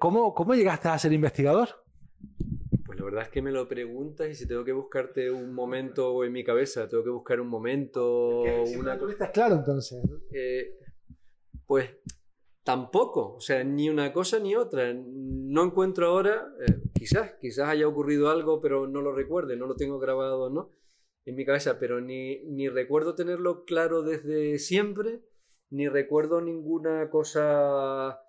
¿cómo, 0.00 0.34
¿Cómo 0.34 0.54
llegaste 0.54 0.88
a 0.88 0.98
ser 0.98 1.12
investigador? 1.12 1.81
Pues 2.84 2.98
la 2.98 3.04
verdad 3.04 3.22
es 3.22 3.28
que 3.30 3.42
me 3.42 3.52
lo 3.52 3.68
preguntas 3.68 4.28
y 4.28 4.34
si 4.34 4.46
tengo 4.46 4.64
que 4.64 4.72
buscarte 4.72 5.30
un 5.30 5.54
momento 5.54 6.24
en 6.24 6.32
mi 6.32 6.44
cabeza, 6.44 6.88
tengo 6.88 7.04
que 7.04 7.10
buscar 7.10 7.40
un 7.40 7.48
momento, 7.48 8.42
una... 8.76 8.98
cosa. 8.98 9.30
claro 9.30 9.56
entonces? 9.56 10.02
pues 11.66 11.90
Tampoco, 12.64 13.34
o 13.34 13.40
sea, 13.40 13.64
ni 13.64 13.90
una 13.90 14.12
cosa 14.12 14.38
ni 14.38 14.54
otra. 14.54 14.94
No 14.94 15.64
encuentro 15.64 16.06
ahora, 16.06 16.54
eh, 16.60 16.80
quizás, 16.94 17.32
quizás 17.40 17.68
haya 17.68 17.88
ocurrido 17.88 18.30
algo, 18.30 18.60
pero 18.60 18.86
no 18.86 19.00
lo 19.00 19.12
recuerde, 19.12 19.56
no 19.56 19.66
lo 19.66 19.74
tengo 19.74 19.98
grabado, 19.98 20.48
¿no? 20.48 20.70
En 21.24 21.34
mi 21.34 21.44
cabeza, 21.44 21.80
pero 21.80 22.00
ni, 22.00 22.44
ni 22.44 22.68
recuerdo 22.68 23.16
tenerlo 23.16 23.64
claro 23.64 24.02
desde 24.02 24.60
siempre, 24.60 25.22
ni 25.70 25.88
recuerdo 25.88 26.40
ninguna 26.40 27.10
cosa 27.10 28.20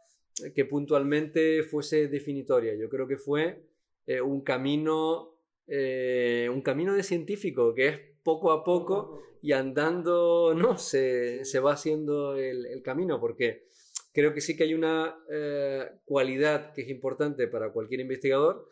que 0.55 0.65
puntualmente 0.65 1.61
fuese 1.61 2.07
definitoria. 2.07 2.73
Yo 2.75 2.89
creo 2.89 3.07
que 3.07 3.17
fue 3.17 3.67
eh, 4.05 4.21
un 4.21 4.41
camino, 4.41 5.39
eh, 5.67 6.49
un 6.51 6.61
camino 6.61 6.93
de 6.93 7.03
científico, 7.03 7.73
que 7.73 7.87
es 7.87 7.99
poco 8.23 8.51
a 8.51 8.63
poco 8.63 9.21
y 9.41 9.51
andando, 9.51 10.53
no, 10.55 10.77
se, 10.77 11.45
se 11.45 11.59
va 11.59 11.73
haciendo 11.73 12.35
el, 12.35 12.65
el 12.65 12.81
camino, 12.81 13.19
porque 13.19 13.65
creo 14.13 14.33
que 14.33 14.41
sí 14.41 14.55
que 14.55 14.63
hay 14.63 14.73
una 14.73 15.17
eh, 15.29 15.89
cualidad 16.05 16.73
que 16.73 16.83
es 16.83 16.89
importante 16.89 17.47
para 17.47 17.71
cualquier 17.71 17.99
investigador, 17.99 18.69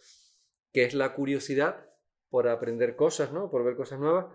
que 0.71 0.83
es 0.83 0.93
la 0.93 1.13
curiosidad 1.13 1.87
por 2.29 2.47
aprender 2.47 2.95
cosas, 2.95 3.33
¿no? 3.33 3.49
por 3.49 3.65
ver 3.65 3.75
cosas 3.75 3.99
nuevas. 3.99 4.27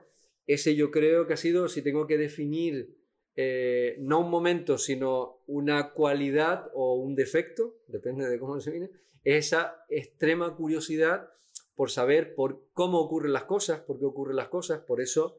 Ese 0.47 0.75
yo 0.75 0.91
creo 0.91 1.27
que 1.27 1.33
ha 1.33 1.39
sido, 1.39 1.69
si 1.69 1.83
tengo 1.83 2.07
que 2.07 2.19
definir 2.19 2.99
eh, 3.37 3.97
no 3.99 4.21
un 4.21 4.31
momento, 4.31 4.79
sino 4.79 5.43
una 5.47 5.93
cualidad 5.93 6.71
o 6.75 6.95
un 6.95 7.15
defecto, 7.15 7.77
depende 7.87 8.29
de 8.29 8.39
cómo 8.39 8.59
se 8.61 8.71
viene, 8.71 8.91
esa 9.25 9.85
extrema 9.89 10.57
curiosidad 10.57 11.29
por 11.75 11.91
saber 11.91 12.35
por 12.35 12.69
cómo 12.73 12.99
ocurren 12.99 13.35
las 13.35 13.45
cosas, 13.45 13.81
por 13.81 13.99
qué 13.99 14.07
ocurren 14.07 14.37
las 14.37 14.49
cosas. 14.49 14.81
Por 14.81 15.01
eso 15.01 15.39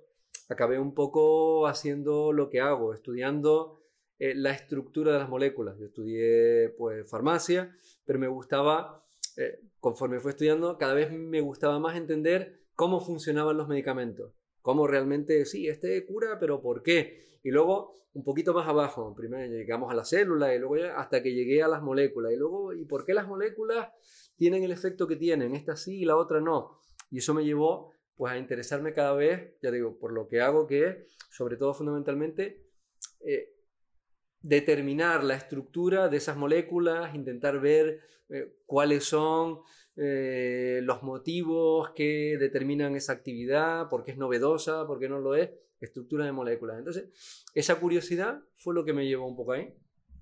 acabé 0.50 0.80
un 0.80 0.94
poco 0.94 1.68
haciendo 1.68 2.32
lo 2.32 2.50
que 2.50 2.62
hago, 2.62 2.94
estudiando 2.94 3.82
eh, 4.20 4.36
la 4.36 4.52
estructura 4.52 5.14
de 5.14 5.20
las 5.20 5.30
moléculas. 5.30 5.78
Yo 5.80 5.88
estudié 5.88 6.70
pues 6.78 7.10
farmacia, 7.10 7.76
pero 8.06 8.20
me 8.20 8.28
gustaba, 8.28 9.04
eh, 9.36 9.60
conforme 9.80 10.20
fue 10.20 10.32
estudiando, 10.32 10.78
cada 10.78 10.94
vez 10.94 11.12
me 11.12 11.42
gustaba 11.42 11.80
más 11.80 11.98
entender 11.98 12.62
cómo 12.76 13.02
funcionaban 13.02 13.58
los 13.58 13.68
medicamentos. 13.68 14.34
Cómo 14.68 14.86
realmente, 14.86 15.46
sí, 15.46 15.70
este 15.70 16.06
cura, 16.06 16.40
pero 16.42 16.62
¿por 16.62 16.84
qué? 16.84 17.40
Y 17.42 17.52
luego, 17.52 17.94
un 18.12 18.26
poquito 18.26 18.54
más 18.54 18.68
abajo, 18.68 19.16
primero 19.16 19.50
llegamos 19.50 19.90
a 19.90 19.96
la 19.96 20.04
célula 20.04 20.54
y 20.54 20.60
luego 20.60 20.76
ya 20.76 21.00
hasta 21.00 21.24
que 21.24 21.34
llegué 21.34 21.64
a 21.64 21.70
las 21.70 21.82
moléculas. 21.82 22.34
Y 22.34 22.36
luego, 22.36 22.74
¿y 22.74 22.84
por 22.84 23.06
qué 23.06 23.14
las 23.14 23.30
moléculas 23.30 23.88
tienen 24.36 24.66
el 24.66 24.74
efecto 24.74 25.08
que 25.08 25.16
tienen? 25.16 25.56
Esta 25.56 25.78
sí 25.78 26.02
y 26.02 26.04
la 26.04 26.18
otra 26.18 26.42
no. 26.42 26.82
Y 27.10 27.20
eso 27.20 27.34
me 27.34 27.46
llevó 27.46 27.94
pues 28.18 28.34
a 28.34 28.38
interesarme 28.38 28.92
cada 28.94 29.14
vez, 29.14 29.54
ya 29.62 29.72
digo, 29.72 29.98
por 29.98 30.12
lo 30.12 30.28
que 30.28 30.42
hago, 30.42 30.68
que 30.68 30.86
es, 30.86 30.98
sobre 31.30 31.56
todo 31.56 31.74
fundamentalmente, 31.74 32.66
eh, 33.22 33.54
determinar 34.42 35.24
la 35.24 35.36
estructura 35.36 36.10
de 36.10 36.18
esas 36.18 36.36
moléculas, 36.36 37.16
intentar 37.16 37.62
ver 37.62 38.02
eh, 38.28 38.58
cuáles 38.66 39.06
son 39.06 39.62
eh, 40.00 40.80
los 40.84 41.02
motivos 41.02 41.90
que 41.96 42.38
determinan 42.40 42.96
esa 42.96 43.14
actividad, 43.14 43.90
por 43.90 44.04
qué 44.04 44.12
es 44.12 44.18
novedosa, 44.18 44.86
por 44.86 45.00
qué 45.00 45.10
no 45.10 45.20
lo 45.20 45.34
es, 45.36 45.50
estructura 45.82 46.24
de 46.26 46.32
moléculas. 46.32 46.78
Entonces, 46.78 47.10
esa 47.56 47.80
curiosidad 47.80 48.42
fue 48.58 48.76
lo 48.76 48.86
que 48.86 48.94
me 48.94 49.08
llevó 49.08 49.28
un 49.28 49.36
poco 49.36 49.54
ahí. 49.54 49.74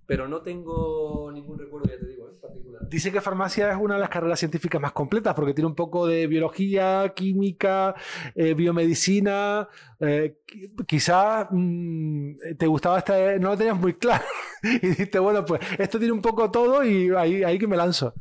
pero 0.07 0.27
no 0.27 0.43
tengo 0.43 1.31
ningún 1.33 1.57
recuerdo, 1.57 1.89
ya 1.89 1.97
te 1.99 2.05
digo, 2.05 2.29
en 2.29 2.39
particular. 2.39 2.87
Dice 2.87 3.11
que 3.11 3.21
farmacia 3.21 3.71
es 3.71 3.77
una 3.77 3.95
de 3.95 4.01
las 4.01 4.09
carreras 4.09 4.37
científicas 4.37 4.79
más 4.79 4.91
completas 4.91 5.33
porque 5.33 5.55
tiene 5.55 5.67
un 5.67 5.73
poco 5.73 6.05
de 6.05 6.27
biología, 6.27 7.11
química, 7.15 7.95
eh, 8.35 8.53
biomedicina. 8.53 9.67
Eh, 9.99 10.37
quizás 10.85 11.47
mm, 11.49 12.55
te 12.55 12.67
gustaba 12.67 12.99
este, 12.99 13.39
no 13.39 13.49
lo 13.49 13.57
tenías 13.57 13.79
muy 13.79 13.95
claro 13.95 14.23
y 14.63 14.87
dijiste, 14.89 15.17
bueno, 15.17 15.43
pues 15.43 15.59
esto 15.79 15.97
tiene 15.97 16.13
un 16.13 16.21
poco 16.21 16.51
todo 16.51 16.83
y 16.83 17.09
ahí, 17.09 17.43
ahí 17.43 17.57
que 17.57 17.67
me 17.67 17.75
lanzo. 17.75 18.13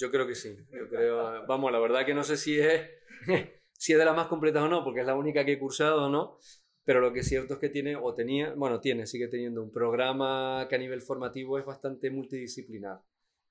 Yo 0.00 0.10
creo 0.10 0.26
que 0.26 0.34
sí. 0.34 0.56
Yo 0.72 0.88
creo, 0.88 1.46
vamos, 1.46 1.70
la 1.70 1.78
verdad 1.78 2.06
que 2.06 2.14
no 2.14 2.24
sé 2.24 2.38
si 2.38 2.58
es, 2.58 2.88
si 3.72 3.92
es 3.92 3.98
de 3.98 4.04
las 4.04 4.16
más 4.16 4.28
completas 4.28 4.62
o 4.62 4.68
no, 4.68 4.82
porque 4.82 5.00
es 5.00 5.06
la 5.06 5.14
única 5.14 5.44
que 5.44 5.52
he 5.52 5.58
cursado 5.58 6.06
o 6.06 6.08
no, 6.08 6.38
pero 6.84 7.00
lo 7.00 7.12
que 7.12 7.20
es 7.20 7.28
cierto 7.28 7.54
es 7.54 7.60
que 7.60 7.68
tiene, 7.68 7.96
o 7.96 8.14
tenía, 8.14 8.54
bueno, 8.54 8.80
tiene, 8.80 9.06
sigue 9.06 9.28
teniendo 9.28 9.62
un 9.62 9.70
programa 9.70 10.66
que 10.70 10.76
a 10.76 10.78
nivel 10.78 11.02
formativo 11.02 11.58
es 11.58 11.66
bastante 11.66 12.10
multidisciplinar. 12.10 13.02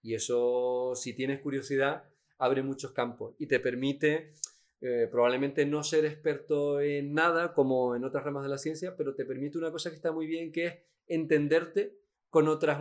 Y 0.01 0.15
eso, 0.15 0.93
si 0.95 1.13
tienes 1.13 1.39
curiosidad, 1.39 2.09
abre 2.39 2.63
muchos 2.63 2.93
campos 2.93 3.35
y 3.37 3.45
te 3.45 3.59
permite 3.59 4.33
eh, 4.81 5.07
probablemente 5.11 5.67
no 5.67 5.83
ser 5.83 6.05
experto 6.05 6.81
en 6.81 7.13
nada 7.13 7.53
como 7.53 7.95
en 7.95 8.05
otras 8.05 8.23
ramas 8.23 8.43
de 8.43 8.49
la 8.49 8.57
ciencia, 8.57 8.95
pero 8.97 9.13
te 9.13 9.25
permite 9.25 9.59
una 9.59 9.71
cosa 9.71 9.91
que 9.91 9.97
está 9.97 10.11
muy 10.11 10.25
bien, 10.25 10.51
que 10.51 10.65
es 10.65 10.73
entenderte 11.05 11.99
con, 12.29 12.47
otras, 12.47 12.79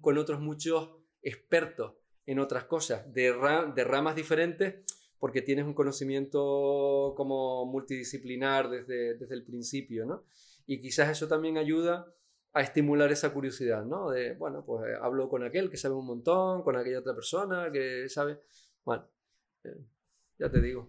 con 0.00 0.16
otros 0.16 0.40
muchos 0.40 0.90
expertos 1.22 1.99
en 2.30 2.38
otras 2.38 2.64
cosas, 2.64 3.12
de, 3.12 3.34
de 3.74 3.84
ramas 3.84 4.14
diferentes 4.14 4.84
porque 5.18 5.42
tienes 5.42 5.66
un 5.66 5.74
conocimiento 5.74 7.12
como 7.16 7.66
multidisciplinar 7.66 8.70
desde, 8.70 9.18
desde 9.18 9.34
el 9.34 9.44
principio, 9.44 10.06
¿no? 10.06 10.22
Y 10.64 10.80
quizás 10.80 11.10
eso 11.10 11.26
también 11.26 11.58
ayuda 11.58 12.06
a 12.52 12.62
estimular 12.62 13.10
esa 13.10 13.32
curiosidad, 13.32 13.84
¿no? 13.84 14.10
De, 14.10 14.34
bueno, 14.34 14.64
pues 14.64 14.88
eh, 14.88 14.96
hablo 15.02 15.28
con 15.28 15.42
aquel 15.42 15.70
que 15.70 15.76
sabe 15.76 15.96
un 15.96 16.06
montón, 16.06 16.62
con 16.62 16.76
aquella 16.76 17.00
otra 17.00 17.14
persona 17.14 17.68
que 17.72 18.08
sabe... 18.08 18.40
Bueno, 18.84 19.08
eh, 19.64 19.76
ya 20.38 20.48
te 20.48 20.60
digo. 20.60 20.88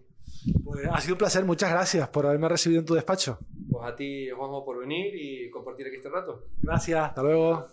Pues 0.64 0.86
ha 0.90 1.00
sido 1.00 1.14
un 1.14 1.18
placer, 1.18 1.44
muchas 1.44 1.72
gracias 1.72 2.08
por 2.08 2.24
haberme 2.24 2.48
recibido 2.48 2.80
en 2.80 2.86
tu 2.86 2.94
despacho. 2.94 3.40
Pues 3.68 3.84
a 3.84 3.96
ti, 3.96 4.30
Juanjo, 4.30 4.64
por 4.64 4.78
venir 4.78 5.12
y 5.14 5.50
compartir 5.50 5.88
aquí 5.88 5.96
este 5.96 6.08
rato. 6.08 6.46
Gracias, 6.62 7.00
hasta 7.00 7.22
luego. 7.22 7.66